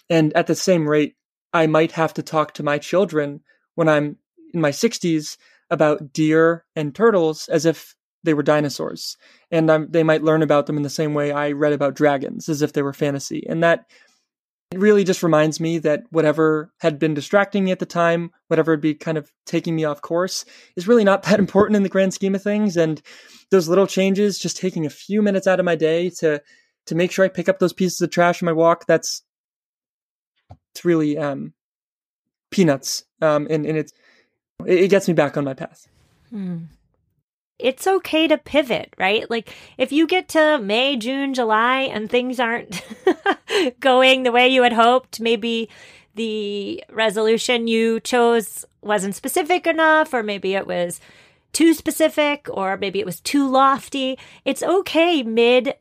And 0.10 0.32
at 0.36 0.48
the 0.48 0.56
same 0.56 0.88
rate, 0.88 1.16
I 1.54 1.68
might 1.68 1.94
have 1.94 2.14
to 2.16 2.22
talk 2.22 2.54
to 2.54 2.64
my 2.64 2.78
children 2.78 3.42
when 3.76 3.88
I'm 3.88 4.18
in 4.54 4.60
my 4.62 4.72
60s 4.72 5.38
about 5.72 6.12
deer 6.12 6.66
and 6.76 6.94
turtles 6.94 7.48
as 7.48 7.66
if 7.66 7.96
they 8.24 8.34
were 8.34 8.44
dinosaurs. 8.44 9.16
And 9.52 9.70
they 9.90 10.04
might 10.04 10.24
learn 10.24 10.44
about 10.44 10.66
them 10.66 10.76
in 10.76 10.84
the 10.84 10.90
same 10.90 11.14
way 11.14 11.32
I 11.32 11.54
read 11.54 11.72
about 11.72 11.96
dragons, 11.96 12.50
as 12.50 12.62
if 12.62 12.74
they 12.74 12.82
were 12.82 12.94
fantasy. 12.94 13.46
And 13.48 13.64
that 13.64 13.90
it 14.72 14.80
really 14.80 15.04
just 15.04 15.24
reminds 15.24 15.60
me 15.60 15.80
that 15.80 16.04
whatever 16.12 16.72
had 16.80 17.00
been 17.00 17.16
distracting 17.16 17.66
me 17.66 17.72
at 17.72 17.80
the 17.80 17.88
time, 17.88 18.32
whatever 18.48 18.74
had 18.74 18.82
be 18.82 18.94
kind 18.94 19.18
of 19.18 19.32
taking 19.46 19.76
me 19.76 19.84
off 19.84 20.02
course, 20.02 20.46
is 20.76 20.88
really 20.88 21.04
not 21.04 21.24
that 21.24 21.40
important 21.40 21.76
in 21.76 21.84
the 21.84 21.90
grand 21.90 22.14
scheme 22.14 22.36
of 22.36 22.44
things. 22.44 22.78
And 22.78 23.02
those 23.50 23.68
little 23.68 23.88
changes, 23.88 24.38
just 24.38 24.58
taking 24.58 24.86
a 24.86 24.92
few 24.92 25.22
minutes 25.22 25.48
out 25.48 25.60
of 25.60 25.66
my 25.66 25.76
day 25.76 26.10
to 26.20 26.42
to 26.86 26.96
make 26.96 27.12
sure 27.12 27.26
I 27.26 27.30
pick 27.30 27.50
up 27.50 27.60
those 27.60 27.74
pieces 27.74 28.02
of 28.02 28.10
trash 28.10 28.42
in 28.42 28.46
my 28.46 28.52
walk, 28.52 28.86
that's 28.88 29.24
it's 30.72 30.86
really 30.86 31.18
um, 31.18 31.54
peanuts. 32.52 33.04
Um, 33.22 33.48
and, 33.50 33.66
and 33.66 33.78
it's 33.78 33.94
it, 34.66 34.90
gets 34.90 35.08
me 35.08 35.14
back 35.14 35.38
on 35.38 35.44
my 35.44 35.54
path. 35.54 35.88
Hmm. 36.30 36.66
it's 37.58 37.88
okay 37.88 38.28
to 38.28 38.38
pivot, 38.38 38.94
right? 39.00 39.28
Like 39.30 39.54
if 39.80 39.92
you 39.92 40.06
get 40.06 40.30
to 40.30 40.60
May, 40.60 40.96
June, 40.96 41.34
July 41.34 41.82
and 41.82 42.08
things 42.10 42.40
aren't 42.40 42.84
going 43.80 44.24
the 44.24 44.32
way 44.32 44.48
you 44.48 44.64
had 44.64 44.74
hoped, 44.74 45.20
maybe 45.20 45.70
the 46.16 46.84
resolution 46.92 47.68
you 47.68 48.00
chose 48.00 48.66
wasn't 48.82 49.16
specific 49.16 49.68
enough, 49.68 50.14
or 50.14 50.24
maybe 50.24 50.56
it 50.56 50.68
was 50.68 51.00
too 51.54 51.74
specific, 51.74 52.48
or 52.52 52.78
maybe 52.78 53.00
it 53.00 53.06
was 53.06 53.20
too 53.20 53.50
lofty. 53.50 54.18
It's 54.46 54.64
okay 54.64 55.24
mid 55.24 55.74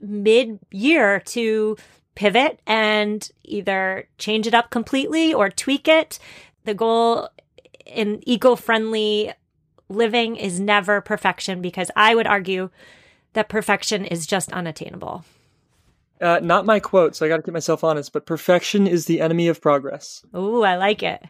mid 0.00 0.58
year 0.70 1.20
to 1.20 1.76
pivot 2.14 2.60
and 2.66 3.28
either 3.44 4.08
change 4.18 4.46
it 4.46 4.54
up 4.54 4.70
completely 4.70 5.32
or 5.32 5.48
tweak 5.48 5.88
it. 5.88 6.18
The 6.64 6.74
goal 6.74 7.28
in 7.84 8.22
eco 8.26 8.56
friendly 8.56 9.32
living 9.88 10.36
is 10.36 10.58
never 10.58 11.00
perfection 11.00 11.62
because 11.62 11.90
I 11.94 12.14
would 12.14 12.26
argue 12.26 12.70
that 13.34 13.48
perfection 13.48 14.04
is 14.04 14.26
just 14.26 14.52
unattainable. 14.52 15.24
Uh, 16.20 16.40
not 16.42 16.66
my 16.66 16.80
quote, 16.80 17.14
so 17.14 17.26
I 17.26 17.28
got 17.28 17.36
to 17.36 17.42
keep 17.42 17.54
myself 17.54 17.84
honest, 17.84 18.12
but 18.12 18.26
perfection 18.26 18.86
is 18.86 19.04
the 19.04 19.20
enemy 19.20 19.48
of 19.48 19.60
progress. 19.60 20.24
Ooh, 20.34 20.62
I 20.62 20.76
like 20.76 21.02
it. 21.02 21.22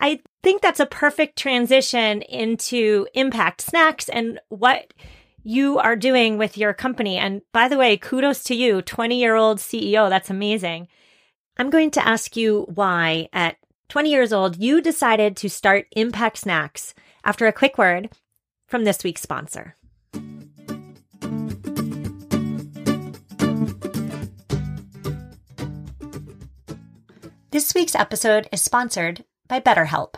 I 0.00 0.20
think 0.42 0.62
that's 0.62 0.80
a 0.80 0.86
perfect 0.86 1.38
transition 1.38 2.22
into 2.22 3.06
impact 3.14 3.60
snacks 3.60 4.08
and 4.08 4.40
what 4.48 4.94
you 5.42 5.78
are 5.78 5.96
doing 5.96 6.38
with 6.38 6.56
your 6.56 6.72
company. 6.72 7.18
And 7.18 7.42
by 7.52 7.68
the 7.68 7.76
way, 7.76 7.96
kudos 7.96 8.42
to 8.44 8.54
you, 8.54 8.82
20 8.82 9.18
year 9.18 9.34
old 9.34 9.58
CEO. 9.58 10.08
That's 10.08 10.30
amazing. 10.30 10.88
I'm 11.58 11.70
going 11.70 11.90
to 11.92 12.06
ask 12.06 12.36
you 12.36 12.66
why 12.74 13.28
at 13.32 13.56
20 13.88 14.10
years 14.10 14.32
old 14.32 14.56
you 14.56 14.80
decided 14.80 15.36
to 15.38 15.50
start 15.50 15.86
Impact 15.92 16.38
Snacks 16.38 16.94
after 17.24 17.46
a 17.46 17.52
quick 17.52 17.76
word 17.76 18.10
from 18.66 18.84
this 18.84 19.04
week's 19.04 19.22
sponsor. 19.22 19.76
This 27.52 27.74
week's 27.74 27.96
episode 27.96 28.48
is 28.52 28.62
sponsored 28.62 29.24
by 29.48 29.58
BetterHelp. 29.58 30.14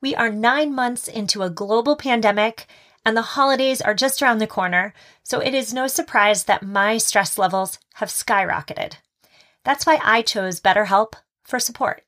We 0.00 0.16
are 0.16 0.28
nine 0.28 0.74
months 0.74 1.06
into 1.06 1.44
a 1.44 1.50
global 1.50 1.94
pandemic, 1.94 2.66
and 3.06 3.16
the 3.16 3.22
holidays 3.22 3.80
are 3.80 3.94
just 3.94 4.20
around 4.20 4.38
the 4.38 4.48
corner, 4.48 4.92
so 5.22 5.38
it 5.38 5.54
is 5.54 5.72
no 5.72 5.86
surprise 5.86 6.44
that 6.44 6.64
my 6.64 6.98
stress 6.98 7.38
levels 7.38 7.78
have 7.94 8.08
skyrocketed. 8.08 8.94
That's 9.62 9.86
why 9.86 10.00
I 10.02 10.22
chose 10.22 10.60
BetterHelp 10.60 11.12
for 11.44 11.60
support. 11.60 12.02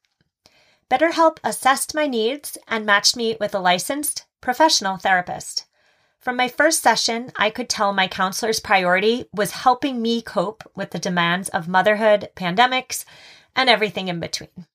BetterHelp 0.90 1.38
assessed 1.44 1.94
my 1.94 2.09
needs 2.09 2.59
and 2.66 2.85
matched 2.85 3.16
me 3.16 3.37
with 3.38 3.55
a 3.55 3.61
licensed 3.61 4.25
professional 4.40 4.97
therapist. 4.97 5.66
From 6.18 6.35
my 6.35 6.49
first 6.49 6.83
session, 6.83 7.31
I 7.37 7.51
could 7.51 7.68
tell 7.68 7.92
my 7.92 8.09
counselor's 8.09 8.59
priority 8.59 9.27
was 9.33 9.53
helping 9.53 10.03
me 10.03 10.23
cope 10.23 10.64
with 10.75 10.90
the 10.90 10.99
demands 10.99 11.51
of 11.51 11.68
motherhood, 11.68 12.31
pandemics, 12.35 13.05
and 13.56 13.68
everything 13.68 14.08
in 14.08 14.20
between. 14.20 14.66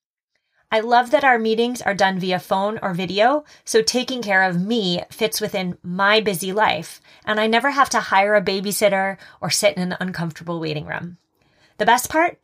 I 0.72 0.82
love 0.82 1.10
that 1.12 1.24
our 1.24 1.40
meetings 1.40 1.82
are 1.82 1.96
done 1.96 2.20
via 2.20 2.38
phone 2.38 2.78
or 2.84 2.94
video, 2.94 3.44
so 3.66 3.82
taking 3.82 4.22
care 4.22 4.44
of 4.44 4.64
me 4.64 5.02
fits 5.10 5.42
within 5.42 5.80
my 5.82 6.20
busy 6.20 6.54
life, 6.54 7.02
and 7.26 7.40
I 7.40 7.48
never 7.48 7.72
have 7.72 7.90
to 7.90 8.00
hire 8.00 8.36
a 8.36 8.42
babysitter 8.42 9.18
or 9.42 9.50
sit 9.50 9.76
in 9.78 9.92
an 9.92 9.98
uncomfortable 10.00 10.60
waiting 10.60 10.86
room. 10.86 11.18
The 11.80 11.88
best 11.88 12.10
part? 12.10 12.38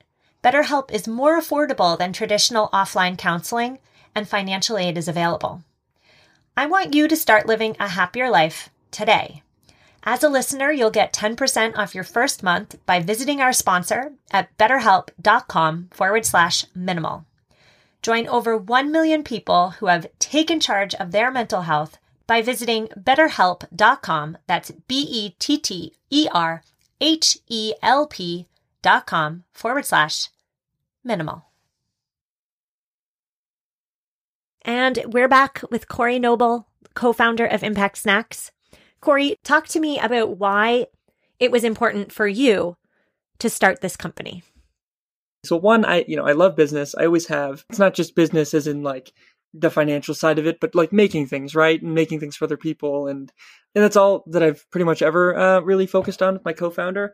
BetterHelp 0.44 0.92
is 0.92 1.08
more 1.08 1.40
affordable 1.40 1.98
than 1.98 2.14
traditional 2.14 2.70
offline 2.70 3.16
counseling, 3.16 3.78
and 4.16 4.28
financial 4.28 4.78
aid 4.78 4.98
is 4.98 5.08
available. 5.08 5.64
I 6.58 6.66
want 6.66 6.96
you 6.96 7.08
to 7.08 7.16
start 7.16 7.46
living 7.46 7.76
a 7.80 7.90
happier 7.90 8.30
life 8.30 8.70
today. 8.90 9.44
As 10.08 10.24
a 10.24 10.30
listener, 10.30 10.72
you'll 10.72 10.92
get 10.92 11.14
10% 11.14 11.78
off 11.78 11.96
your 11.96 12.04
first 12.04 12.44
month 12.44 12.76
by 12.86 13.00
visiting 13.00 13.42
our 13.42 13.52
sponsor 13.52 14.14
at 14.32 14.56
betterhelp.com 14.58 15.88
forward 15.92 16.26
slash 16.26 16.66
minimal. 16.76 17.26
Join 18.04 18.28
over 18.28 18.56
1 18.56 18.92
million 18.92 19.24
people 19.24 19.72
who 19.80 19.88
have 19.88 20.06
taken 20.20 20.60
charge 20.60 20.94
of 20.96 21.12
their 21.12 21.32
mental 21.32 21.64
health 21.64 21.98
by 22.28 22.44
visiting 22.44 22.88
betterhelp.com. 22.90 24.38
That's 24.46 24.72
B 24.88 25.08
E 25.10 25.36
T 25.40 25.58
T 25.58 25.94
E 26.12 26.28
R 26.32 26.62
H 27.02 27.40
E 27.48 27.74
L 27.82 28.06
P.com 28.06 29.44
forward 29.54 29.86
slash 29.86 30.30
minimal. 31.04 31.46
And 34.62 35.00
we're 35.08 35.28
back 35.28 35.62
with 35.72 35.88
Corey 35.88 36.20
Noble, 36.20 36.68
co 36.94 37.12
founder 37.12 37.46
of 37.46 37.64
Impact 37.64 37.98
Snacks. 37.98 38.52
Corey, 39.02 39.38
talk 39.44 39.68
to 39.68 39.80
me 39.80 40.00
about 40.00 40.38
why 40.38 40.88
it 41.40 41.52
was 41.52 41.64
important 41.64 42.12
for 42.12 42.28
you 42.28 42.78
to 43.40 43.50
start 43.50 43.82
this 43.82 43.98
company. 43.98 44.44
So 45.44 45.56
one, 45.56 45.86
I 45.86 46.06
you 46.08 46.16
know 46.16 46.26
I 46.26 46.32
love 46.32 46.56
business. 46.56 46.96
I 46.96 47.06
always 47.06 47.28
have. 47.28 47.66
It's 47.70 47.80
not 47.80 47.94
just 47.94 48.16
business 48.16 48.54
as 48.54 48.68
in 48.68 48.84
like 48.84 49.14
the 49.54 49.70
financial 49.70 50.16
side 50.16 50.40
of 50.40 50.48
it, 50.48 50.60
but 50.60 50.76
like 50.76 50.92
making 50.92 51.28
things 51.28 51.56
right 51.56 51.82
and 51.82 51.94
making 51.94 52.20
things 52.20 52.36
for 52.36 52.46
other 52.46 52.58
people, 52.58 53.08
and 53.08 53.32
and 53.76 53.84
that's 53.84 53.96
all 53.96 54.24
that 54.28 54.44
I've 54.44 54.66
pretty 54.72 54.86
much 54.86 55.02
ever 55.02 55.38
uh, 55.38 55.60
really 55.60 55.88
focused 55.88 56.22
on 56.22 56.34
with 56.34 56.46
my 56.46 56.54
co-founder. 56.54 57.14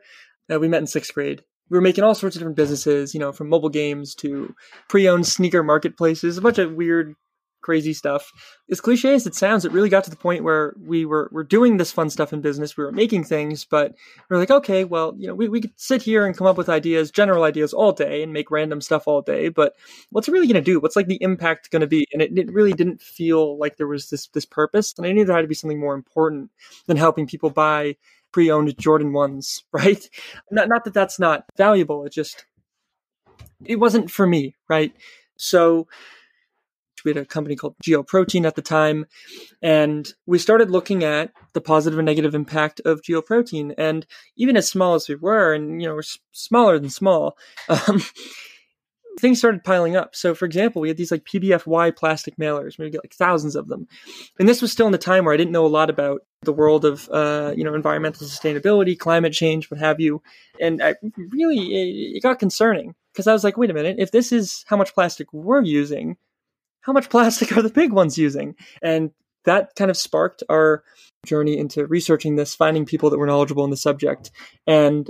Uh, 0.51 0.59
we 0.59 0.67
met 0.67 0.81
in 0.81 0.87
sixth 0.87 1.13
grade, 1.13 1.43
we 1.71 1.77
were 1.77 1.81
making 1.81 2.03
all 2.03 2.13
sorts 2.13 2.35
of 2.35 2.41
different 2.41 2.57
businesses, 2.57 3.13
you 3.13 3.19
know, 3.19 3.31
from 3.31 3.47
mobile 3.47 3.69
games 3.69 4.13
to 4.15 4.53
pre-owned 4.89 5.25
sneaker 5.25 5.63
marketplaces, 5.63 6.37
a 6.37 6.41
bunch 6.41 6.57
of 6.57 6.73
weird, 6.73 7.15
crazy 7.61 7.93
stuff. 7.93 8.31
As 8.69 8.81
cliche 8.81 9.13
as 9.13 9.27
it 9.27 9.35
sounds, 9.35 9.65
it 9.65 9.71
really 9.71 9.89
got 9.89 10.03
to 10.05 10.09
the 10.09 10.15
point 10.15 10.43
where 10.43 10.73
we 10.79 11.05
were 11.05 11.29
we're 11.31 11.43
doing 11.43 11.77
this 11.77 11.91
fun 11.91 12.09
stuff 12.09 12.33
in 12.33 12.41
business. 12.41 12.77
We 12.77 12.83
were 12.83 12.91
making 12.91 13.25
things, 13.25 13.65
but 13.65 13.95
we 14.29 14.35
are 14.35 14.39
like, 14.39 14.51
okay, 14.51 14.83
well, 14.83 15.13
you 15.17 15.27
know, 15.27 15.35
we, 15.35 15.49
we 15.49 15.61
could 15.61 15.73
sit 15.75 16.01
here 16.01 16.25
and 16.25 16.37
come 16.37 16.47
up 16.47 16.57
with 16.57 16.69
ideas, 16.69 17.11
general 17.11 17.43
ideas 17.43 17.73
all 17.73 17.91
day 17.91 18.23
and 18.23 18.33
make 18.33 18.51
random 18.51 18.81
stuff 18.81 19.07
all 19.07 19.21
day, 19.21 19.49
but 19.49 19.73
what's 20.09 20.27
it 20.27 20.31
really 20.31 20.47
to 20.47 20.61
do? 20.61 20.79
What's 20.79 20.95
like 20.95 21.07
the 21.07 21.21
impact 21.21 21.71
to 21.71 21.87
be? 21.87 22.07
And 22.13 22.21
it, 22.21 22.37
it 22.37 22.51
really 22.51 22.73
didn't 22.73 23.01
feel 23.01 23.57
like 23.57 23.77
there 23.77 23.87
was 23.87 24.09
this 24.09 24.27
this 24.27 24.45
purpose, 24.45 24.93
and 24.97 25.05
I 25.05 25.11
knew 25.11 25.25
there 25.25 25.35
had 25.35 25.41
to 25.41 25.47
be 25.47 25.55
something 25.55 25.79
more 25.79 25.95
important 25.95 26.51
than 26.87 26.97
helping 26.97 27.27
people 27.27 27.49
buy 27.49 27.95
pre-owned 28.31 28.77
Jordan 28.77 29.13
ones, 29.13 29.63
right? 29.71 30.07
Not 30.49 30.69
not 30.69 30.85
that 30.85 30.93
that's 30.93 31.19
not 31.19 31.45
valuable. 31.57 32.05
It 32.05 32.13
just 32.13 32.45
it 33.65 33.77
wasn't 33.77 34.11
for 34.11 34.25
me, 34.25 34.55
right? 34.67 34.93
So 35.37 35.87
we 37.03 37.09
had 37.09 37.17
a 37.17 37.25
company 37.25 37.55
called 37.55 37.75
Geoprotein 37.83 38.45
at 38.45 38.55
the 38.55 38.61
time, 38.61 39.05
and 39.61 40.11
we 40.25 40.37
started 40.37 40.69
looking 40.69 41.03
at 41.03 41.31
the 41.53 41.61
positive 41.61 41.99
and 41.99 42.05
negative 42.05 42.35
impact 42.35 42.81
of 42.85 43.01
Geoprotein. 43.01 43.73
And 43.77 44.05
even 44.35 44.57
as 44.57 44.69
small 44.69 44.95
as 44.95 45.07
we 45.07 45.15
were, 45.15 45.53
and 45.53 45.81
you 45.81 45.87
know, 45.87 45.95
we're 45.95 46.03
smaller 46.31 46.79
than 46.79 46.89
small, 46.89 47.37
um, 47.69 48.01
things 49.19 49.39
started 49.39 49.63
piling 49.63 49.95
up. 49.95 50.15
So, 50.15 50.33
for 50.33 50.45
example, 50.45 50.81
we 50.81 50.87
had 50.87 50.97
these 50.97 51.11
like 51.11 51.25
PBFY 51.25 51.95
plastic 51.95 52.37
mailers. 52.37 52.77
We 52.77 52.89
get 52.89 53.03
like 53.03 53.13
thousands 53.13 53.55
of 53.55 53.67
them, 53.67 53.87
and 54.39 54.47
this 54.47 54.61
was 54.61 54.71
still 54.71 54.85
in 54.85 54.91
the 54.91 54.97
time 54.97 55.25
where 55.25 55.33
I 55.33 55.37
didn't 55.37 55.51
know 55.51 55.65
a 55.65 55.67
lot 55.67 55.89
about 55.89 56.21
the 56.43 56.53
world 56.53 56.85
of 56.85 57.09
uh, 57.09 57.53
you 57.55 57.63
know 57.63 57.73
environmental 57.73 58.27
sustainability, 58.27 58.97
climate 58.97 59.33
change, 59.33 59.69
what 59.69 59.79
have 59.79 59.99
you. 59.99 60.21
And 60.59 60.81
I 60.81 60.95
really 61.15 61.59
it, 61.59 62.17
it 62.17 62.23
got 62.23 62.39
concerning 62.39 62.95
because 63.13 63.27
I 63.27 63.33
was 63.33 63.43
like, 63.43 63.57
wait 63.57 63.69
a 63.69 63.73
minute, 63.73 63.97
if 63.99 64.11
this 64.11 64.31
is 64.31 64.65
how 64.67 64.77
much 64.77 64.93
plastic 64.93 65.31
we're 65.33 65.61
using, 65.61 66.17
how 66.81 66.93
much 66.93 67.09
plastic 67.09 67.55
are 67.55 67.61
the 67.61 67.69
big 67.69 67.91
ones 67.91 68.17
using? 68.17 68.55
And 68.81 69.11
that 69.45 69.75
kind 69.75 69.89
of 69.89 69.97
sparked 69.97 70.43
our 70.49 70.83
journey 71.25 71.57
into 71.57 71.85
researching 71.87 72.35
this, 72.35 72.55
finding 72.55 72.85
people 72.85 73.09
that 73.09 73.17
were 73.17 73.25
knowledgeable 73.25 73.63
in 73.63 73.71
the 73.71 73.77
subject, 73.77 74.31
and 74.67 75.09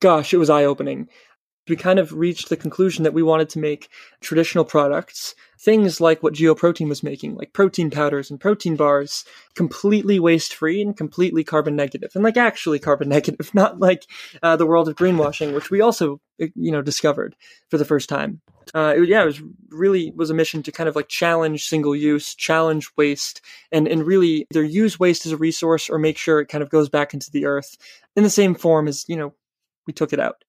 gosh, 0.00 0.34
it 0.34 0.38
was 0.38 0.50
eye 0.50 0.64
opening 0.64 1.08
we 1.68 1.76
kind 1.76 1.98
of 1.98 2.12
reached 2.12 2.48
the 2.48 2.56
conclusion 2.56 3.04
that 3.04 3.14
we 3.14 3.22
wanted 3.22 3.48
to 3.50 3.58
make 3.58 3.88
traditional 4.20 4.64
products, 4.64 5.34
things 5.58 6.00
like 6.00 6.22
what 6.22 6.34
Geoprotein 6.34 6.88
was 6.88 7.02
making, 7.02 7.34
like 7.34 7.52
protein 7.52 7.90
powders 7.90 8.30
and 8.30 8.40
protein 8.40 8.76
bars, 8.76 9.24
completely 9.54 10.20
waste 10.20 10.54
free 10.54 10.80
and 10.80 10.96
completely 10.96 11.42
carbon 11.44 11.74
negative, 11.76 12.12
and 12.14 12.24
like 12.24 12.36
actually 12.36 12.78
carbon 12.78 13.08
negative, 13.16 13.54
not 13.54 13.80
like 13.80 14.06
uh, 14.42 14.56
the 14.56 14.66
world 14.66 14.88
of 14.88 14.96
greenwashing, 14.96 15.54
which 15.54 15.70
we 15.70 15.80
also 15.80 16.20
you 16.38 16.70
know 16.70 16.82
discovered 16.82 17.34
for 17.68 17.78
the 17.78 17.84
first 17.84 18.08
time. 18.08 18.40
Uh, 18.74 18.94
it, 18.96 19.08
yeah, 19.08 19.22
it 19.22 19.26
was 19.26 19.40
really 19.70 20.12
was 20.16 20.30
a 20.30 20.34
mission 20.34 20.62
to 20.62 20.72
kind 20.72 20.88
of 20.88 20.96
like 20.96 21.08
challenge 21.08 21.68
single 21.68 21.94
use, 21.94 22.34
challenge 22.34 22.90
waste, 22.96 23.40
and 23.72 23.86
and 23.88 24.06
really 24.06 24.46
either 24.50 24.62
use 24.62 24.98
waste 24.98 25.26
as 25.26 25.32
a 25.32 25.36
resource 25.36 25.88
or 25.88 25.98
make 25.98 26.18
sure 26.18 26.40
it 26.40 26.48
kind 26.48 26.62
of 26.62 26.70
goes 26.70 26.88
back 26.88 27.14
into 27.14 27.30
the 27.30 27.46
earth 27.46 27.76
in 28.16 28.22
the 28.22 28.30
same 28.30 28.54
form 28.54 28.88
as 28.88 29.04
you 29.08 29.16
know 29.16 29.34
we 29.86 29.92
took 29.92 30.12
it 30.12 30.20
out. 30.20 30.44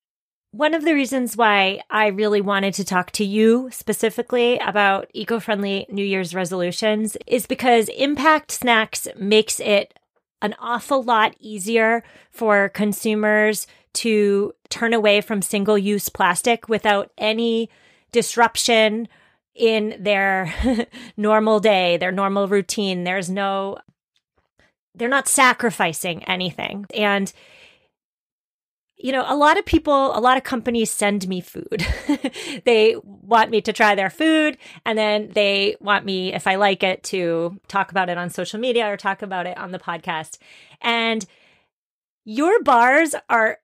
One 0.52 0.74
of 0.74 0.86
the 0.86 0.94
reasons 0.94 1.36
why 1.36 1.82
I 1.90 2.08
really 2.08 2.42
wanted 2.42 2.74
to 2.76 2.86
talk 2.86 3.12
to 3.12 3.26
you 3.26 3.70
specifically 3.72 4.58
about 4.60 5.10
eco 5.14 5.40
friendly 5.40 5.86
New 5.90 6.06
Year's 6.06 6.34
resolutions 6.34 7.18
is 7.28 7.46
because 7.46 7.90
Impact 7.90 8.52
Snacks 8.52 9.08
makes 9.18 9.60
it 9.60 9.94
an 10.42 10.56
awful 10.60 11.04
lot 11.04 11.36
easier 11.40 12.04
for 12.32 12.70
consumers 12.70 13.68
to 13.94 14.54
turn 14.70 14.94
away 14.94 15.22
from 15.22 15.42
single 15.42 15.78
use 15.78 16.08
plastic 16.10 16.70
without 16.70 17.12
any 17.18 17.70
disruption 18.12 19.08
in 19.54 19.96
their 20.00 20.54
normal 21.18 21.60
day, 21.60 21.98
their 21.98 22.12
normal 22.12 22.48
routine. 22.48 23.04
There's 23.04 23.30
no 23.30 23.78
they're 24.96 25.08
not 25.08 25.28
sacrificing 25.28 26.24
anything. 26.24 26.86
And 26.94 27.32
you 28.98 29.12
know, 29.12 29.24
a 29.28 29.36
lot 29.36 29.60
of 29.60 29.66
people, 29.66 30.18
a 30.18 30.20
lot 30.20 30.38
of 30.38 30.44
companies 30.44 30.90
send 30.90 31.28
me 31.28 31.40
food. 31.40 31.86
they 32.66 32.96
want 33.04 33.52
me 33.52 33.62
to 33.62 33.72
try 33.72 33.94
their 33.94 34.10
food 34.10 34.58
and 34.86 34.98
then 34.98 35.30
they 35.34 35.76
want 35.80 36.04
me, 36.04 36.34
if 36.34 36.48
I 36.48 36.56
like 36.56 36.82
it, 36.82 37.04
to 37.06 37.60
talk 37.68 37.92
about 37.92 38.10
it 38.10 38.18
on 38.18 38.32
social 38.32 38.60
media 38.60 38.92
or 38.92 38.98
talk 38.98 39.22
about 39.22 39.46
it 39.46 39.58
on 39.58 39.72
the 39.72 39.80
podcast. 39.80 40.40
And 40.82 41.26
your 42.26 42.62
bars 42.64 43.14
are 43.30 43.60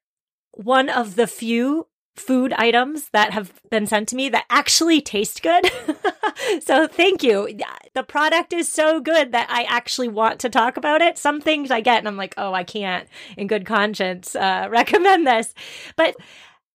one 0.51 0.89
of 0.89 1.15
the 1.15 1.25
few 1.25 1.87
food 2.15 2.53
items 2.53 3.09
that 3.09 3.33
have 3.33 3.51
been 3.71 3.87
sent 3.87 4.07
to 4.09 4.15
me 4.15 4.29
that 4.29 4.45
actually 4.49 5.01
taste 5.01 5.41
good. 5.41 5.69
so 6.63 6.87
thank 6.87 7.23
you. 7.23 7.57
The 7.95 8.03
product 8.03 8.53
is 8.53 8.71
so 8.71 8.99
good 8.99 9.31
that 9.31 9.49
I 9.49 9.63
actually 9.63 10.09
want 10.09 10.39
to 10.41 10.49
talk 10.49 10.77
about 10.77 11.01
it. 11.01 11.17
Some 11.17 11.41
things 11.41 11.71
I 11.71 11.81
get 11.81 11.99
and 11.99 12.07
I'm 12.07 12.17
like, 12.17 12.35
oh, 12.37 12.53
I 12.53 12.63
can't 12.63 13.07
in 13.35 13.47
good 13.47 13.65
conscience 13.65 14.35
uh, 14.35 14.67
recommend 14.71 15.25
this. 15.25 15.53
But 15.95 16.15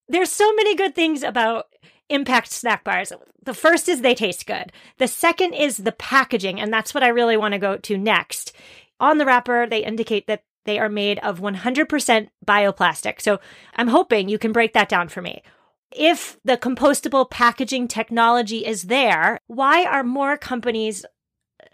there's 0.09 0.33
so 0.33 0.53
many 0.55 0.75
good 0.75 0.95
things 0.95 1.23
about 1.23 1.67
impact 2.09 2.51
snack 2.51 2.83
bars. 2.83 3.13
The 3.43 3.55
first 3.55 3.89
is 3.89 4.01
they 4.01 4.15
taste 4.15 4.47
good. 4.47 4.73
The 4.99 5.09
second 5.09 5.55
is 5.55 5.79
the 5.79 5.93
packaging. 5.93 6.61
And 6.61 6.73
that's 6.73 6.95
what 6.95 7.05
I 7.05 7.09
really 7.09 7.37
want 7.37 7.53
to 7.53 7.59
go 7.59 7.77
to 7.77 7.97
next. 7.97 8.53
On 9.01 9.19
the 9.19 9.27
wrapper, 9.27 9.67
they 9.67 9.85
indicate 9.85 10.27
that 10.27 10.43
they 10.69 10.79
are 10.79 10.91
made 10.91 11.19
of 11.21 11.41
100% 11.41 12.29
bioplastic. 12.47 13.23
So 13.23 13.41
I'm 13.75 13.89
hoping 13.89 14.29
you 14.29 14.39
can 14.39 14.53
break 14.53 14.75
that 14.75 14.91
down 14.91 15.09
for 15.09 15.23
me. 15.23 15.43
If 15.91 16.39
the 16.45 16.59
compostable 16.59 17.29
packaging 17.31 17.89
technology 17.89 18.67
is 18.67 18.83
there, 18.83 19.41
why 19.47 19.87
are 19.87 20.05
more 20.05 20.37
companies 20.37 21.07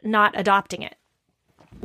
not 0.05 0.39
adopting 0.39 0.83
it? 0.83 0.95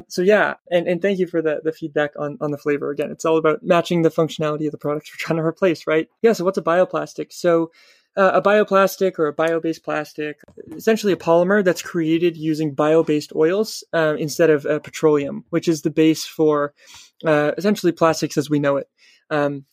So 0.08 0.22
yeah, 0.22 0.54
and, 0.70 0.88
and 0.88 1.02
thank 1.02 1.18
you 1.18 1.26
for 1.26 1.42
the, 1.42 1.62
the 1.64 1.72
feedback 1.72 2.12
on, 2.16 2.38
on 2.42 2.52
the 2.52 2.60
flavor. 2.60 2.92
Again, 2.92 3.10
it's 3.10 3.26
all 3.26 3.38
about 3.38 3.64
matching 3.64 4.04
the 4.04 4.12
functionality 4.12 4.68
of 4.68 4.72
the 4.72 4.78
products 4.78 5.12
we're 5.12 5.18
trying 5.18 5.38
to 5.38 5.44
replace, 5.44 5.88
right? 5.88 6.08
Yeah, 6.22 6.34
so 6.34 6.46
what's 6.46 6.60
a 6.60 6.62
bioplastic? 6.62 7.34
So 7.34 7.72
uh, 8.20 8.32
a 8.34 8.42
bioplastic 8.42 9.18
or 9.18 9.28
a 9.28 9.34
bio-based 9.34 9.84
plastic, 9.84 10.42
essentially 10.76 11.14
a 11.14 11.16
polymer 11.18 11.64
that's 11.64 11.82
created 11.82 12.36
using 12.36 12.76
bio-based 12.76 13.32
oils 13.36 13.84
uh, 13.94 14.16
instead 14.20 14.50
of 14.50 14.66
uh, 14.66 14.80
petroleum, 14.80 15.46
which 15.50 15.68
is 15.70 15.82
the 15.82 15.90
base 15.90 16.26
for 16.26 16.74
uh, 17.26 17.52
essentially 17.58 17.94
plastics 17.94 18.38
as 18.38 18.50
we 18.50 18.60
know 18.60 18.76
it. 18.78 18.90
Um, 19.30 19.66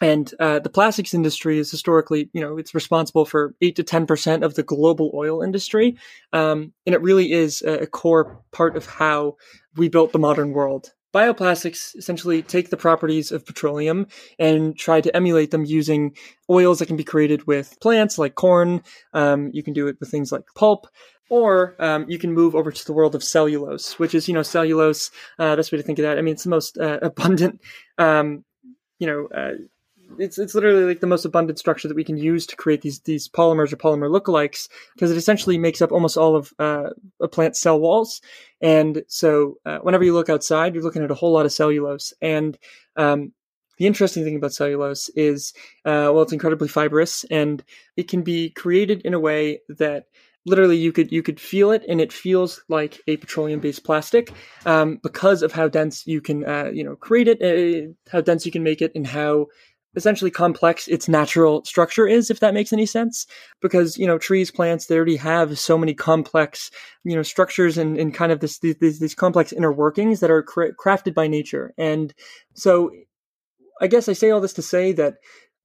and 0.00 0.30
uh, 0.38 0.58
the 0.58 0.68
plastics 0.68 1.14
industry 1.14 1.58
is 1.58 1.70
historically, 1.70 2.28
you 2.34 2.42
know, 2.42 2.58
it's 2.58 2.74
responsible 2.74 3.24
for 3.24 3.54
eight 3.62 3.76
to 3.76 3.82
ten 3.82 4.06
percent 4.06 4.44
of 4.44 4.54
the 4.54 4.62
global 4.62 5.10
oil 5.14 5.42
industry, 5.42 5.96
um, 6.32 6.74
and 6.84 6.94
it 6.94 7.00
really 7.00 7.32
is 7.32 7.62
a 7.62 7.86
core 7.86 8.44
part 8.52 8.76
of 8.76 8.84
how 8.84 9.36
we 9.76 9.88
built 9.88 10.12
the 10.12 10.18
modern 10.18 10.52
world. 10.52 10.92
Bioplastics 11.14 11.94
essentially 11.94 12.42
take 12.42 12.70
the 12.70 12.76
properties 12.76 13.30
of 13.30 13.46
petroleum 13.46 14.08
and 14.40 14.76
try 14.76 15.00
to 15.00 15.14
emulate 15.14 15.52
them 15.52 15.64
using 15.64 16.16
oils 16.50 16.80
that 16.80 16.86
can 16.86 16.96
be 16.96 17.04
created 17.04 17.46
with 17.46 17.78
plants 17.80 18.18
like 18.18 18.34
corn. 18.34 18.82
Um, 19.12 19.50
you 19.52 19.62
can 19.62 19.74
do 19.74 19.86
it 19.86 19.96
with 20.00 20.10
things 20.10 20.32
like 20.32 20.42
pulp, 20.56 20.88
or 21.30 21.76
um, 21.78 22.04
you 22.08 22.18
can 22.18 22.32
move 22.32 22.56
over 22.56 22.72
to 22.72 22.84
the 22.84 22.92
world 22.92 23.14
of 23.14 23.22
cellulose, 23.22 23.98
which 23.98 24.14
is, 24.14 24.26
you 24.26 24.34
know, 24.34 24.42
cellulose. 24.42 25.12
Uh, 25.38 25.54
best 25.54 25.70
way 25.70 25.78
to 25.78 25.84
think 25.84 26.00
of 26.00 26.02
that. 26.02 26.18
I 26.18 26.22
mean, 26.22 26.32
it's 26.32 26.44
the 26.44 26.50
most 26.50 26.78
uh, 26.78 26.98
abundant, 27.02 27.60
um, 27.96 28.44
you 28.98 29.06
know, 29.06 29.28
uh, 29.34 29.52
it's 30.18 30.38
it's 30.38 30.54
literally 30.54 30.84
like 30.84 31.00
the 31.00 31.06
most 31.06 31.24
abundant 31.24 31.58
structure 31.58 31.88
that 31.88 31.96
we 31.96 32.04
can 32.04 32.16
use 32.16 32.46
to 32.46 32.56
create 32.56 32.82
these 32.82 33.00
these 33.00 33.28
polymers 33.28 33.72
or 33.72 33.76
polymer 33.76 34.10
lookalikes 34.10 34.68
because 34.94 35.10
it 35.10 35.16
essentially 35.16 35.58
makes 35.58 35.82
up 35.82 35.92
almost 35.92 36.16
all 36.16 36.36
of 36.36 36.52
uh, 36.58 36.90
a 37.20 37.28
plant's 37.28 37.60
cell 37.60 37.80
walls. 37.80 38.20
And 38.60 39.02
so, 39.08 39.58
uh, 39.66 39.78
whenever 39.78 40.04
you 40.04 40.14
look 40.14 40.28
outside, 40.28 40.74
you're 40.74 40.84
looking 40.84 41.04
at 41.04 41.10
a 41.10 41.14
whole 41.14 41.32
lot 41.32 41.46
of 41.46 41.52
cellulose. 41.52 42.12
And 42.22 42.58
um, 42.96 43.32
the 43.78 43.86
interesting 43.86 44.24
thing 44.24 44.36
about 44.36 44.52
cellulose 44.52 45.08
is, 45.10 45.52
uh, 45.84 46.10
well, 46.12 46.22
it's 46.22 46.32
incredibly 46.32 46.68
fibrous, 46.68 47.24
and 47.30 47.62
it 47.96 48.08
can 48.08 48.22
be 48.22 48.50
created 48.50 49.02
in 49.02 49.14
a 49.14 49.20
way 49.20 49.60
that 49.68 50.06
literally 50.46 50.76
you 50.76 50.92
could 50.92 51.10
you 51.10 51.22
could 51.22 51.40
feel 51.40 51.70
it 51.70 51.84
and 51.88 52.00
it 52.00 52.12
feels 52.12 52.62
like 52.68 53.00
a 53.06 53.16
petroleum 53.16 53.60
based 53.60 53.84
plastic 53.84 54.30
um, 54.66 54.98
because 55.02 55.42
of 55.42 55.52
how 55.52 55.68
dense 55.68 56.06
you 56.06 56.20
can 56.20 56.44
uh, 56.44 56.70
you 56.72 56.84
know 56.84 56.96
create 56.96 57.28
it 57.28 57.40
uh, 57.42 57.92
how 58.10 58.20
dense 58.20 58.44
you 58.44 58.52
can 58.52 58.62
make 58.62 58.82
it 58.82 58.92
and 58.94 59.06
how 59.06 59.46
essentially 59.96 60.30
complex 60.30 60.88
its 60.88 61.08
natural 61.08 61.64
structure 61.64 62.06
is, 62.06 62.30
if 62.30 62.40
that 62.40 62.54
makes 62.54 62.72
any 62.72 62.86
sense. 62.86 63.26
Because, 63.60 63.96
you 63.96 64.06
know, 64.06 64.18
trees, 64.18 64.50
plants, 64.50 64.86
they 64.86 64.96
already 64.96 65.16
have 65.16 65.58
so 65.58 65.78
many 65.78 65.94
complex, 65.94 66.70
you 67.04 67.14
know, 67.14 67.22
structures 67.22 67.78
and, 67.78 67.98
and 67.98 68.14
kind 68.14 68.32
of 68.32 68.40
this, 68.40 68.58
these, 68.58 68.98
these 68.98 69.14
complex 69.14 69.52
inner 69.52 69.72
workings 69.72 70.20
that 70.20 70.30
are 70.30 70.42
cra- 70.42 70.74
crafted 70.74 71.14
by 71.14 71.26
nature. 71.26 71.72
And 71.78 72.12
so 72.54 72.90
I 73.80 73.86
guess 73.86 74.08
I 74.08 74.12
say 74.12 74.30
all 74.30 74.40
this 74.40 74.52
to 74.54 74.62
say 74.62 74.92
that 74.92 75.16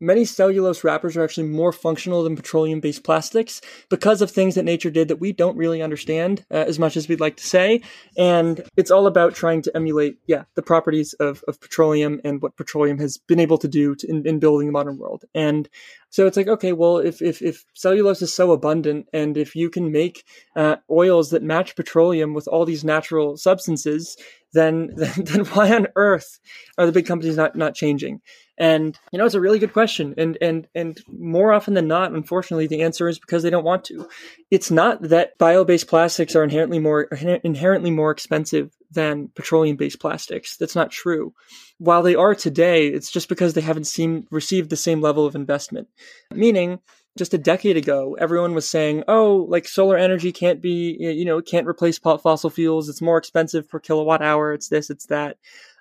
Many 0.02 0.24
cellulose 0.24 0.84
wrappers 0.84 1.18
are 1.18 1.24
actually 1.24 1.48
more 1.48 1.74
functional 1.74 2.24
than 2.24 2.36
petroleum 2.36 2.80
based 2.80 3.04
plastics 3.04 3.62
because 3.90 4.22
of 4.22 4.32
things 4.32 4.56
that 4.56 4.64
nature 4.64 4.90
did 4.90 5.10
that 5.10 5.20
we 5.20 5.34
don't 5.34 5.58
really 5.58 5.82
understand 5.82 6.46
uh, 6.52 6.56
as 6.56 6.80
much 6.80 6.96
as 6.96 7.08
we'd 7.08 7.20
like 7.20 7.38
to 7.38 7.46
say. 7.46 7.82
And 8.18 8.64
it's 8.78 8.92
all 8.92 9.08
about 9.08 9.36
trying 9.36 9.62
to 9.64 9.76
emulate, 9.76 10.18
yeah, 10.26 10.44
the 10.56 10.62
properties 10.62 11.14
of, 11.14 11.44
of 11.48 11.60
petroleum 11.60 12.22
and 12.24 12.42
what 12.42 12.56
petroleum 12.56 12.98
has 13.00 13.18
been 13.18 13.40
able 13.40 13.58
to 13.58 13.68
do 13.68 13.96
to, 13.96 14.08
in, 14.08 14.26
in 14.26 14.40
building 14.40 14.68
the 14.68 14.74
modern 14.74 14.98
world. 14.98 15.26
And 15.36 15.68
so 16.12 16.26
it's 16.26 16.38
like, 16.38 16.48
okay, 16.48 16.74
well, 16.74 16.98
if, 16.98 17.22
if, 17.22 17.42
if 17.42 17.66
cellulose 17.74 18.22
is 18.22 18.34
so 18.34 18.52
abundant 18.52 19.08
and 19.14 19.38
if 19.38 19.56
you 19.56 19.70
can 19.70 19.92
make 19.92 20.24
uh, 20.56 20.78
oils 20.90 21.30
that 21.32 21.44
match 21.44 21.76
petroleum 21.76 22.34
with 22.34 22.48
all 22.48 22.66
these 22.66 22.84
natural 22.84 23.38
substances, 23.38 24.18
then, 24.54 24.92
then, 24.96 25.14
then 25.18 25.46
why 25.46 25.74
on 25.74 25.88
earth 25.96 26.40
are 26.78 26.86
the 26.86 26.92
big 26.92 27.06
companies 27.06 27.38
not, 27.38 27.56
not 27.56 27.76
changing? 27.76 28.22
And 28.60 29.00
you 29.14 29.18
know, 29.18 29.26
it's 29.26 29.36
a 29.36 29.40
really 29.40 29.58
good 29.58 29.72
question. 29.72 30.14
And 30.18 30.38
and 30.42 30.68
and 30.76 31.02
more 31.08 31.54
often 31.54 31.76
than 31.76 31.88
not, 31.88 32.12
unfortunately, 32.12 32.68
the 32.68 32.82
answer 32.82 33.08
is 33.08 33.18
because 33.18 33.42
they 33.42 33.50
don't 33.50 33.64
want 33.64 33.86
to. 33.86 34.06
It's 34.52 34.70
not 34.70 35.02
that 35.04 35.38
bio-based 35.38 35.88
plastics 35.88 36.36
are 36.36 36.44
inherently 36.44 36.78
more 36.78 37.04
inherently 37.04 37.90
more 37.90 38.12
expensive 38.12 38.76
than 38.92 39.30
petroleum-based 39.34 40.02
plastics. 40.02 40.58
That's 40.58 40.76
not 40.76 40.92
true. 40.92 41.34
While 41.78 42.04
they 42.04 42.16
are 42.16 42.36
today, 42.36 42.88
it's 42.88 43.10
just 43.10 43.30
because 43.30 43.54
they 43.54 43.62
haven't 43.62 43.88
seen 43.88 44.28
received 44.30 44.70
the 44.70 44.76
same 44.76 45.00
level 45.00 45.26
of 45.26 45.36
investment. 45.36 45.88
Meaning, 46.34 46.80
just 47.20 47.36
a 47.36 47.38
decade 47.38 47.78
ago, 47.78 48.18
everyone 48.20 48.56
was 48.56 48.68
saying, 48.68 49.04
"Oh, 49.08 49.46
like 49.48 49.68
solar 49.68 49.98
energy 49.98 50.32
can't 50.32 50.62
be, 50.62 50.98
you 51.00 51.26
know, 51.26 51.38
it 51.38 51.46
can't 51.46 51.68
replace 51.68 52.00
fossil 52.00 52.50
fuels. 52.50 52.90
It's 52.90 53.02
more 53.02 53.18
expensive 53.18 53.70
per 53.70 53.80
kilowatt 53.80 54.24
hour. 54.24 54.54
It's 54.54 54.70
this, 54.70 54.90
it's 54.90 55.06
that." 55.08 55.38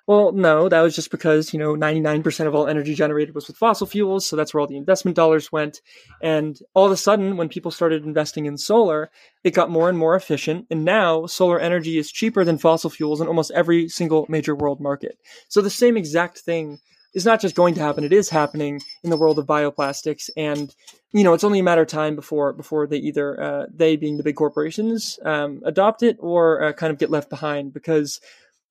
Well, 0.09 0.31
no, 0.31 0.69
that 0.69 0.81
was 0.81 0.95
just 0.95 1.11
because, 1.11 1.53
you 1.53 1.59
know, 1.59 1.75
99% 1.75 2.47
of 2.47 2.55
all 2.55 2.65
energy 2.65 2.95
generated 2.95 3.35
was 3.35 3.47
with 3.47 3.57
fossil 3.57 3.85
fuels. 3.85 4.25
So 4.25 4.35
that's 4.35 4.55
where 4.55 4.61
all 4.61 4.65
the 4.65 4.75
investment 4.75 5.15
dollars 5.15 5.51
went. 5.51 5.81
And 6.19 6.59
all 6.73 6.87
of 6.87 6.91
a 6.91 6.97
sudden, 6.97 7.37
when 7.37 7.47
people 7.47 7.69
started 7.69 8.03
investing 8.03 8.47
in 8.47 8.57
solar, 8.57 9.11
it 9.43 9.53
got 9.53 9.69
more 9.69 9.87
and 9.87 9.99
more 9.99 10.15
efficient. 10.15 10.65
And 10.71 10.83
now 10.83 11.27
solar 11.27 11.59
energy 11.59 11.99
is 11.99 12.11
cheaper 12.11 12.43
than 12.43 12.57
fossil 12.57 12.89
fuels 12.89 13.21
in 13.21 13.27
almost 13.27 13.51
every 13.51 13.87
single 13.87 14.25
major 14.29 14.55
world 14.55 14.81
market. 14.81 15.19
So 15.47 15.61
the 15.61 15.69
same 15.69 15.95
exact 15.95 16.39
thing 16.39 16.79
is 17.13 17.25
not 17.25 17.41
just 17.41 17.55
going 17.55 17.73
to 17.75 17.81
happen. 17.81 18.03
It 18.03 18.13
is 18.13 18.29
happening 18.29 18.81
in 19.03 19.09
the 19.09 19.17
world 19.17 19.39
of 19.39 19.45
bioplastics. 19.45 20.29
And, 20.37 20.73
you 21.11 21.23
know, 21.23 21.33
it's 21.33 21.43
only 21.43 21.59
a 21.59 21.63
matter 21.63 21.81
of 21.81 21.87
time 21.87 22.15
before, 22.15 22.53
before 22.53 22.87
they 22.87 22.97
either, 22.97 23.41
uh, 23.41 23.65
they 23.73 23.95
being 23.95 24.17
the 24.17 24.23
big 24.23 24.35
corporations, 24.35 25.19
um, 25.25 25.61
adopt 25.65 26.03
it 26.03 26.17
or 26.19 26.63
uh, 26.63 26.73
kind 26.73 26.91
of 26.91 26.99
get 26.99 27.09
left 27.09 27.29
behind 27.29 27.73
because 27.73 28.19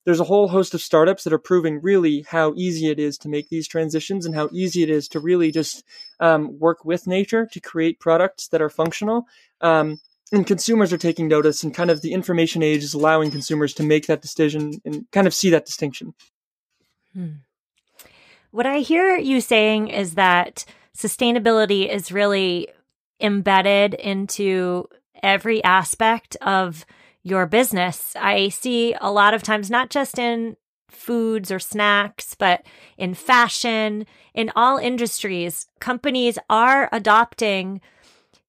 there's 0.04 0.20
a 0.20 0.24
whole 0.24 0.48
host 0.48 0.72
of 0.72 0.80
startups 0.80 1.24
that 1.24 1.32
are 1.32 1.38
proving 1.38 1.82
really 1.82 2.24
how 2.28 2.54
easy 2.56 2.88
it 2.88 2.98
is 2.98 3.18
to 3.18 3.28
make 3.28 3.50
these 3.50 3.68
transitions 3.68 4.24
and 4.24 4.34
how 4.34 4.48
easy 4.52 4.82
it 4.82 4.88
is 4.88 5.08
to 5.08 5.20
really 5.20 5.50
just 5.50 5.84
um, 6.20 6.58
work 6.58 6.84
with 6.84 7.06
nature 7.06 7.46
to 7.52 7.60
create 7.60 8.00
products 8.00 8.48
that 8.48 8.62
are 8.62 8.70
functional. 8.70 9.26
Um, 9.60 10.00
and 10.32 10.46
consumers 10.46 10.92
are 10.92 10.98
taking 10.98 11.26
notice, 11.26 11.62
and 11.62 11.74
kind 11.74 11.90
of 11.90 12.02
the 12.02 12.12
information 12.12 12.62
age 12.62 12.82
is 12.82 12.94
allowing 12.94 13.30
consumers 13.30 13.72
to 13.74 13.82
make 13.82 14.06
that 14.06 14.22
decision 14.22 14.80
and 14.84 15.10
kind 15.10 15.26
of 15.26 15.34
see 15.34 15.50
that 15.50 15.66
distinction. 15.66 16.14
Hmm. 17.14 17.28
What 18.50 18.66
I 18.66 18.78
hear 18.78 19.16
you 19.16 19.40
saying 19.40 19.88
is 19.88 20.14
that 20.14 20.64
sustainability 20.96 21.88
is 21.88 22.10
really 22.10 22.68
embedded 23.20 23.94
into 23.94 24.88
every 25.22 25.62
aspect 25.64 26.36
of 26.40 26.86
your 27.22 27.46
business. 27.46 28.14
I 28.16 28.48
see 28.48 28.94
a 29.00 29.10
lot 29.10 29.34
of 29.34 29.42
times, 29.42 29.70
not 29.70 29.90
just 29.90 30.18
in 30.18 30.56
foods 30.88 31.50
or 31.50 31.58
snacks, 31.58 32.34
but 32.34 32.64
in 32.96 33.14
fashion, 33.14 34.06
in 34.32 34.50
all 34.56 34.78
industries, 34.78 35.66
companies 35.80 36.38
are 36.48 36.88
adopting 36.90 37.80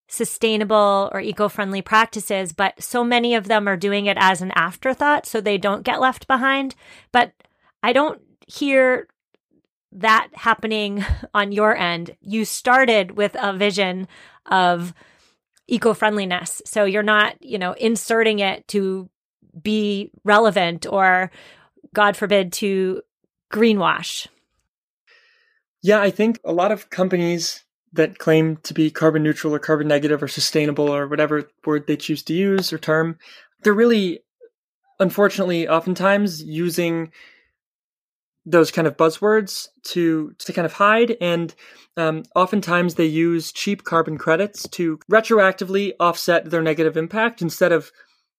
sustainable 0.08 1.10
or 1.12 1.20
eco 1.20 1.50
friendly 1.50 1.82
practices, 1.82 2.54
but 2.54 2.82
so 2.82 3.04
many 3.04 3.36
of 3.36 3.48
them 3.48 3.68
are 3.68 3.78
doing 3.78 4.06
it 4.06 4.18
as 4.20 4.42
an 4.42 4.52
afterthought 4.56 5.26
so 5.26 5.42
they 5.42 5.58
don't 5.58 5.84
get 5.84 6.00
left 6.00 6.26
behind. 6.26 6.74
But 7.12 7.34
I 7.84 7.94
don't 7.94 8.22
hear 8.48 9.08
that 9.92 10.30
happening 10.34 11.06
on 11.34 11.52
your 11.52 11.76
end. 11.76 12.16
You 12.22 12.46
started 12.46 13.12
with 13.12 13.36
a 13.40 13.54
vision 13.54 14.08
of 14.46 14.94
eco-friendliness. 15.68 16.62
So 16.66 16.86
you're 16.86 17.04
not, 17.04 17.42
you 17.44 17.58
know, 17.58 17.74
inserting 17.74 18.40
it 18.40 18.68
to 18.70 19.10
be 19.62 20.12
relevant 20.24 20.86
or 20.88 21.32
God 21.94 22.16
forbid, 22.16 22.54
to 22.54 23.02
greenwash? 23.52 24.28
Yeah, 25.82 26.02
I 26.02 26.12
think 26.12 26.40
a 26.44 26.54
lot 26.54 26.72
of 26.72 26.90
companies 26.90 27.64
that 27.94 28.20
claim 28.20 28.58
to 28.58 28.74
be 28.74 28.92
carbon 28.92 29.24
neutral 29.24 29.56
or 29.56 29.60
carbon 29.60 29.88
negative 29.88 30.22
or 30.22 30.28
sustainable 30.28 30.90
or 30.90 31.08
whatever 31.08 31.50
word 31.66 31.88
they 31.88 31.98
choose 31.98 32.22
to 32.24 32.34
use 32.34 32.72
or 32.72 32.78
term, 32.78 33.18
they're 33.64 33.74
really, 33.74 34.20
unfortunately, 35.00 35.68
oftentimes 35.68 36.44
using 36.44 37.12
those 38.50 38.72
kind 38.72 38.88
of 38.88 38.98
buzzwords 38.98 39.68
to 39.84 40.34
to 40.40 40.54
kind 40.54 40.66
of 40.66 40.74
hide 40.74 41.16
and 41.22 41.54
um, 41.98 42.24
oftentimes 42.36 42.96
they 42.96 43.06
use 43.06 43.52
cheap 43.52 43.84
carbon 43.84 44.18
credits 44.18 44.68
to 44.70 44.98
retroactively 45.12 45.92
offset 46.00 46.50
their 46.50 46.62
negative 46.62 46.98
impact 46.98 47.42
instead 47.42 47.72
of 47.72 47.92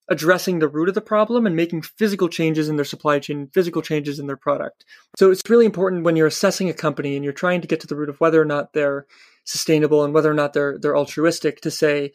addressing 0.08 0.58
the 0.58 0.68
root 0.68 0.88
of 0.88 0.94
the 0.94 1.00
problem 1.00 1.46
and 1.46 1.54
making 1.54 1.82
physical 1.82 2.28
changes 2.28 2.68
in 2.68 2.74
their 2.74 2.84
supply 2.84 3.20
chain, 3.20 3.48
physical 3.54 3.80
changes 3.80 4.18
in 4.18 4.26
their 4.26 4.36
product. 4.36 4.84
So 5.16 5.30
it's 5.30 5.48
really 5.48 5.66
important 5.66 6.02
when 6.02 6.16
you're 6.16 6.26
assessing 6.26 6.68
a 6.68 6.74
company 6.74 7.14
and 7.14 7.24
you're 7.24 7.32
trying 7.32 7.60
to 7.60 7.68
get 7.68 7.80
to 7.80 7.86
the 7.86 7.94
root 7.94 8.08
of 8.08 8.18
whether 8.18 8.42
or 8.42 8.44
not 8.44 8.72
they're 8.72 9.06
sustainable 9.44 10.04
and 10.04 10.12
whether 10.12 10.30
or 10.30 10.34
not 10.34 10.52
they're 10.52 10.78
they're 10.78 10.96
altruistic 10.96 11.60
to 11.60 11.70
say 11.70 12.12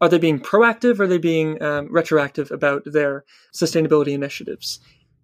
are 0.00 0.08
they 0.08 0.18
being 0.18 0.40
proactive 0.40 0.98
or 0.98 1.04
are 1.04 1.06
they 1.06 1.18
being 1.18 1.62
um, 1.62 1.88
retroactive 1.90 2.50
about 2.50 2.82
their 2.84 3.24
sustainability 3.54 4.12
initiatives 4.12 4.80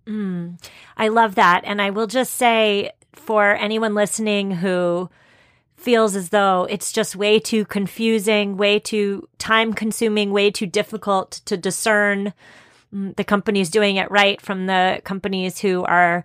mm, 0.07 0.59
i 0.97 1.09
love 1.09 1.35
that. 1.35 1.63
And 1.65 1.81
i 1.81 1.91
will 1.91 2.07
just 2.07 2.35
say 2.35 2.93
for 3.13 3.55
anyone 3.55 3.95
listening 3.95 4.51
who 4.51 5.09
feels 5.77 6.17
as 6.17 6.31
though 6.31 6.67
it's 6.71 6.93
just 6.93 7.15
way 7.15 7.39
too 7.39 7.65
confusing 7.65 8.57
way 8.57 8.79
too 8.79 9.29
time 9.39 9.73
consuming 9.75 10.31
way 10.31 10.51
too 10.51 10.67
difficult 10.67 11.43
to 11.45 11.57
discern 11.57 12.33
mm, 12.95 13.15
the 13.17 13.25
companies 13.25 13.69
doing 13.71 13.97
it 13.97 14.11
right 14.11 14.41
from 14.41 14.67
the 14.67 15.01
companies 15.05 15.61
who 15.61 15.85
are 15.85 16.25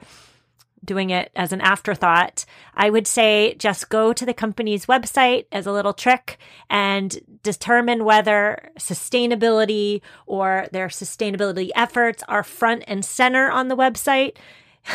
doing 0.83 1.09
it 1.09 1.31
as 1.35 1.51
an 1.51 1.61
afterthought, 1.61 2.45
I 2.73 2.89
would 2.89 3.07
say 3.07 3.55
just 3.55 3.89
go 3.89 4.13
to 4.13 4.25
the 4.25 4.33
company's 4.33 4.85
website 4.85 5.45
as 5.51 5.65
a 5.65 5.71
little 5.71 5.93
trick 5.93 6.37
and 6.69 7.19
determine 7.43 8.05
whether 8.05 8.71
sustainability 8.77 10.01
or 10.25 10.67
their 10.71 10.87
sustainability 10.87 11.69
efforts 11.75 12.23
are 12.27 12.43
front 12.43 12.83
and 12.87 13.03
center 13.03 13.49
on 13.49 13.67
the 13.67 13.77
website. 13.77 14.37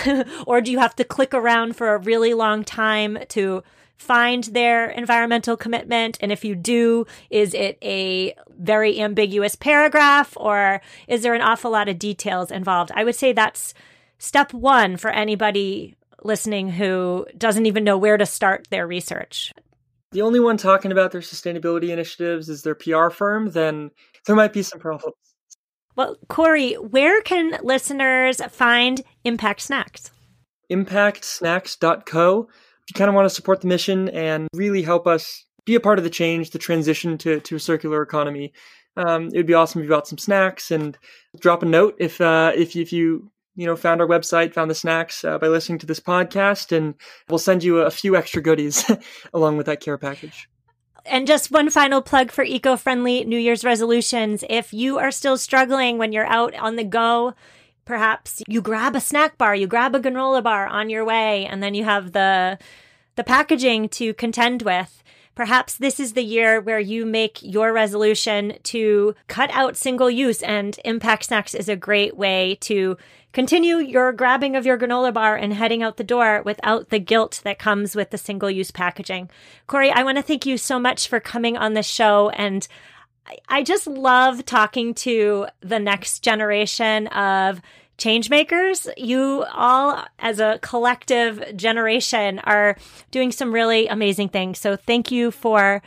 or 0.46 0.60
do 0.60 0.72
you 0.72 0.78
have 0.78 0.96
to 0.96 1.04
click 1.04 1.34
around 1.34 1.76
for 1.76 1.94
a 1.94 1.98
really 1.98 2.34
long 2.34 2.64
time 2.64 3.18
to 3.28 3.62
find 3.96 4.44
their 4.44 4.90
environmental 4.90 5.56
commitment? 5.56 6.18
And 6.20 6.32
if 6.32 6.44
you 6.44 6.54
do, 6.54 7.06
is 7.30 7.54
it 7.54 7.78
a 7.82 8.34
very 8.58 9.00
ambiguous 9.00 9.54
paragraph 9.54 10.36
or 10.36 10.80
is 11.06 11.22
there 11.22 11.34
an 11.34 11.42
awful 11.42 11.70
lot 11.70 11.88
of 11.88 11.98
details 11.98 12.50
involved? 12.50 12.90
I 12.94 13.04
would 13.04 13.14
say 13.14 13.32
that's 13.32 13.74
step 14.24 14.52
one 14.52 14.96
for 14.96 15.10
anybody 15.10 15.96
listening 16.22 16.70
who 16.70 17.26
doesn't 17.36 17.66
even 17.66 17.84
know 17.84 17.98
where 17.98 18.16
to 18.16 18.26
start 18.26 18.66
their 18.70 18.86
research. 18.86 19.52
The 20.12 20.22
only 20.22 20.40
one 20.40 20.56
talking 20.56 20.92
about 20.92 21.12
their 21.12 21.20
sustainability 21.20 21.90
initiatives 21.90 22.48
is 22.48 22.62
their 22.62 22.74
PR 22.74 23.10
firm, 23.10 23.50
then 23.50 23.90
there 24.26 24.36
might 24.36 24.52
be 24.52 24.62
some 24.62 24.78
problems. 24.78 25.16
Well, 25.96 26.16
Corey, 26.28 26.74
where 26.74 27.20
can 27.22 27.58
listeners 27.62 28.40
find 28.50 29.02
Impact 29.24 29.60
Snacks? 29.60 30.10
ImpactSnacks.co. 30.70 32.40
If 32.40 32.90
you 32.90 32.98
kind 32.98 33.08
of 33.08 33.14
want 33.14 33.26
to 33.26 33.34
support 33.34 33.60
the 33.60 33.68
mission 33.68 34.08
and 34.08 34.48
really 34.54 34.82
help 34.82 35.06
us 35.06 35.44
be 35.64 35.74
a 35.74 35.80
part 35.80 35.98
of 35.98 36.04
the 36.04 36.10
change, 36.10 36.50
the 36.50 36.58
transition 36.58 37.16
to, 37.18 37.40
to 37.40 37.56
a 37.56 37.60
circular 37.60 38.02
economy, 38.02 38.52
um, 38.96 39.28
it 39.28 39.36
would 39.36 39.46
be 39.46 39.54
awesome 39.54 39.80
if 39.80 39.84
you 39.84 39.90
bought 39.90 40.08
some 40.08 40.18
snacks 40.18 40.70
and 40.70 40.96
drop 41.40 41.62
a 41.62 41.66
note 41.66 41.96
if 41.98 42.20
uh, 42.20 42.52
if, 42.54 42.76
if 42.76 42.92
you 42.92 43.30
you 43.56 43.66
know, 43.66 43.76
found 43.76 44.00
our 44.00 44.06
website, 44.06 44.52
found 44.52 44.70
the 44.70 44.74
snacks 44.74 45.24
uh, 45.24 45.38
by 45.38 45.48
listening 45.48 45.78
to 45.78 45.86
this 45.86 46.00
podcast, 46.00 46.76
and 46.76 46.94
we'll 47.28 47.38
send 47.38 47.62
you 47.62 47.78
a 47.78 47.90
few 47.90 48.16
extra 48.16 48.42
goodies 48.42 48.90
along 49.34 49.56
with 49.56 49.66
that 49.66 49.80
care 49.80 49.98
package. 49.98 50.48
And 51.06 51.26
just 51.26 51.50
one 51.50 51.70
final 51.70 52.00
plug 52.00 52.30
for 52.30 52.44
eco 52.44 52.76
friendly 52.76 53.24
New 53.24 53.38
Year's 53.38 53.64
resolutions. 53.64 54.42
If 54.48 54.72
you 54.72 54.98
are 54.98 55.10
still 55.10 55.36
struggling 55.36 55.98
when 55.98 56.12
you're 56.12 56.26
out 56.26 56.54
on 56.54 56.76
the 56.76 56.84
go, 56.84 57.34
perhaps 57.84 58.42
you 58.48 58.62
grab 58.62 58.96
a 58.96 59.00
snack 59.00 59.36
bar, 59.36 59.54
you 59.54 59.66
grab 59.66 59.94
a 59.94 60.00
granola 60.00 60.42
bar 60.42 60.66
on 60.66 60.88
your 60.88 61.04
way, 61.04 61.44
and 61.46 61.62
then 61.62 61.74
you 61.74 61.84
have 61.84 62.12
the 62.12 62.58
the 63.16 63.24
packaging 63.24 63.88
to 63.88 64.14
contend 64.14 64.62
with. 64.62 65.02
Perhaps 65.34 65.76
this 65.76 65.98
is 65.98 66.12
the 66.12 66.22
year 66.22 66.60
where 66.60 66.78
you 66.78 67.04
make 67.04 67.42
your 67.42 67.72
resolution 67.72 68.58
to 68.64 69.14
cut 69.26 69.50
out 69.52 69.76
single 69.76 70.10
use, 70.10 70.42
and 70.42 70.78
Impact 70.84 71.24
Snacks 71.24 71.54
is 71.54 71.68
a 71.68 71.76
great 71.76 72.16
way 72.16 72.56
to 72.60 72.96
continue 73.32 73.78
your 73.78 74.12
grabbing 74.12 74.54
of 74.54 74.64
your 74.64 74.78
granola 74.78 75.12
bar 75.12 75.36
and 75.36 75.52
heading 75.52 75.82
out 75.82 75.96
the 75.96 76.04
door 76.04 76.42
without 76.44 76.90
the 76.90 77.00
guilt 77.00 77.40
that 77.42 77.58
comes 77.58 77.96
with 77.96 78.10
the 78.10 78.18
single 78.18 78.50
use 78.50 78.70
packaging. 78.70 79.28
Corey, 79.66 79.90
I 79.90 80.04
want 80.04 80.18
to 80.18 80.22
thank 80.22 80.46
you 80.46 80.56
so 80.56 80.78
much 80.78 81.08
for 81.08 81.18
coming 81.18 81.56
on 81.56 81.74
the 81.74 81.82
show 81.82 82.28
and 82.30 82.66
I 83.48 83.62
just 83.62 83.86
love 83.86 84.44
talking 84.44 84.94
to 84.94 85.46
the 85.60 85.78
next 85.78 86.20
generation 86.20 87.06
of 87.08 87.60
change 87.98 88.30
makers. 88.30 88.88
You 88.96 89.44
all, 89.52 90.04
as 90.18 90.40
a 90.40 90.58
collective 90.62 91.56
generation, 91.56 92.38
are 92.40 92.76
doing 93.10 93.32
some 93.32 93.52
really 93.52 93.86
amazing 93.86 94.28
things. 94.28 94.58
So 94.58 94.76
thank 94.76 95.10
you 95.10 95.30
for 95.30 95.82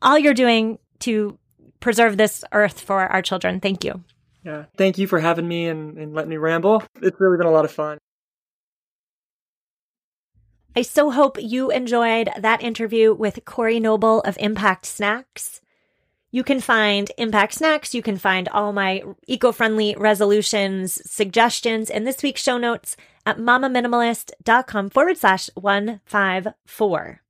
all 0.00 0.18
you're 0.18 0.34
doing 0.34 0.78
to 1.00 1.38
preserve 1.80 2.16
this 2.16 2.44
earth 2.52 2.80
for 2.80 3.00
our 3.00 3.22
children. 3.22 3.60
Thank 3.60 3.84
you. 3.84 4.02
Yeah. 4.44 4.64
Thank 4.76 4.98
you 4.98 5.06
for 5.06 5.20
having 5.20 5.46
me 5.46 5.68
and, 5.68 5.96
and 5.96 6.14
letting 6.14 6.30
me 6.30 6.36
ramble. 6.36 6.82
It's 7.00 7.20
really 7.20 7.38
been 7.38 7.46
a 7.46 7.52
lot 7.52 7.64
of 7.64 7.70
fun. 7.70 7.98
I 10.74 10.82
so 10.82 11.10
hope 11.10 11.36
you 11.40 11.70
enjoyed 11.70 12.30
that 12.38 12.62
interview 12.62 13.12
with 13.12 13.44
Corey 13.44 13.78
Noble 13.78 14.20
of 14.22 14.36
Impact 14.40 14.86
Snacks. 14.86 15.61
You 16.34 16.42
can 16.42 16.60
find 16.60 17.12
Impact 17.18 17.52
Snacks. 17.52 17.94
You 17.94 18.00
can 18.00 18.16
find 18.16 18.48
all 18.48 18.72
my 18.72 19.02
eco 19.26 19.52
friendly 19.52 19.94
resolutions, 19.98 20.98
suggestions 21.04 21.90
in 21.90 22.04
this 22.04 22.22
week's 22.22 22.42
show 22.42 22.56
notes 22.56 22.96
at 23.26 23.36
mamaminimalist.com 23.36 24.88
forward 24.88 25.18
slash 25.18 25.50
154. 25.54 27.20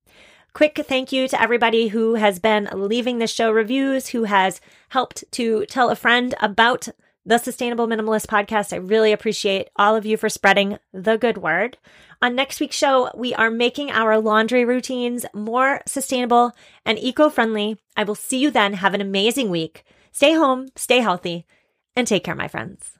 Quick 0.52 0.84
thank 0.86 1.10
you 1.10 1.26
to 1.26 1.42
everybody 1.42 1.88
who 1.88 2.14
has 2.14 2.38
been 2.38 2.68
leaving 2.72 3.18
the 3.18 3.26
show 3.26 3.50
reviews, 3.50 4.08
who 4.08 4.22
has 4.24 4.60
helped 4.90 5.24
to 5.32 5.66
tell 5.66 5.90
a 5.90 5.96
friend 5.96 6.36
about 6.40 6.88
the 7.24 7.38
Sustainable 7.38 7.86
Minimalist 7.86 8.26
podcast. 8.26 8.72
I 8.72 8.76
really 8.76 9.12
appreciate 9.12 9.68
all 9.76 9.94
of 9.94 10.04
you 10.04 10.16
for 10.16 10.28
spreading 10.28 10.78
the 10.92 11.16
good 11.16 11.38
word. 11.38 11.78
On 12.20 12.34
next 12.34 12.60
week's 12.60 12.76
show, 12.76 13.10
we 13.14 13.34
are 13.34 13.50
making 13.50 13.90
our 13.90 14.18
laundry 14.18 14.64
routines 14.64 15.24
more 15.32 15.80
sustainable 15.86 16.52
and 16.84 16.98
eco 16.98 17.28
friendly. 17.28 17.78
I 17.96 18.04
will 18.04 18.14
see 18.14 18.38
you 18.38 18.50
then. 18.50 18.74
Have 18.74 18.94
an 18.94 19.00
amazing 19.00 19.50
week. 19.50 19.84
Stay 20.10 20.34
home, 20.34 20.68
stay 20.76 20.98
healthy, 20.98 21.46
and 21.96 22.06
take 22.06 22.24
care, 22.24 22.34
my 22.34 22.48
friends. 22.48 22.98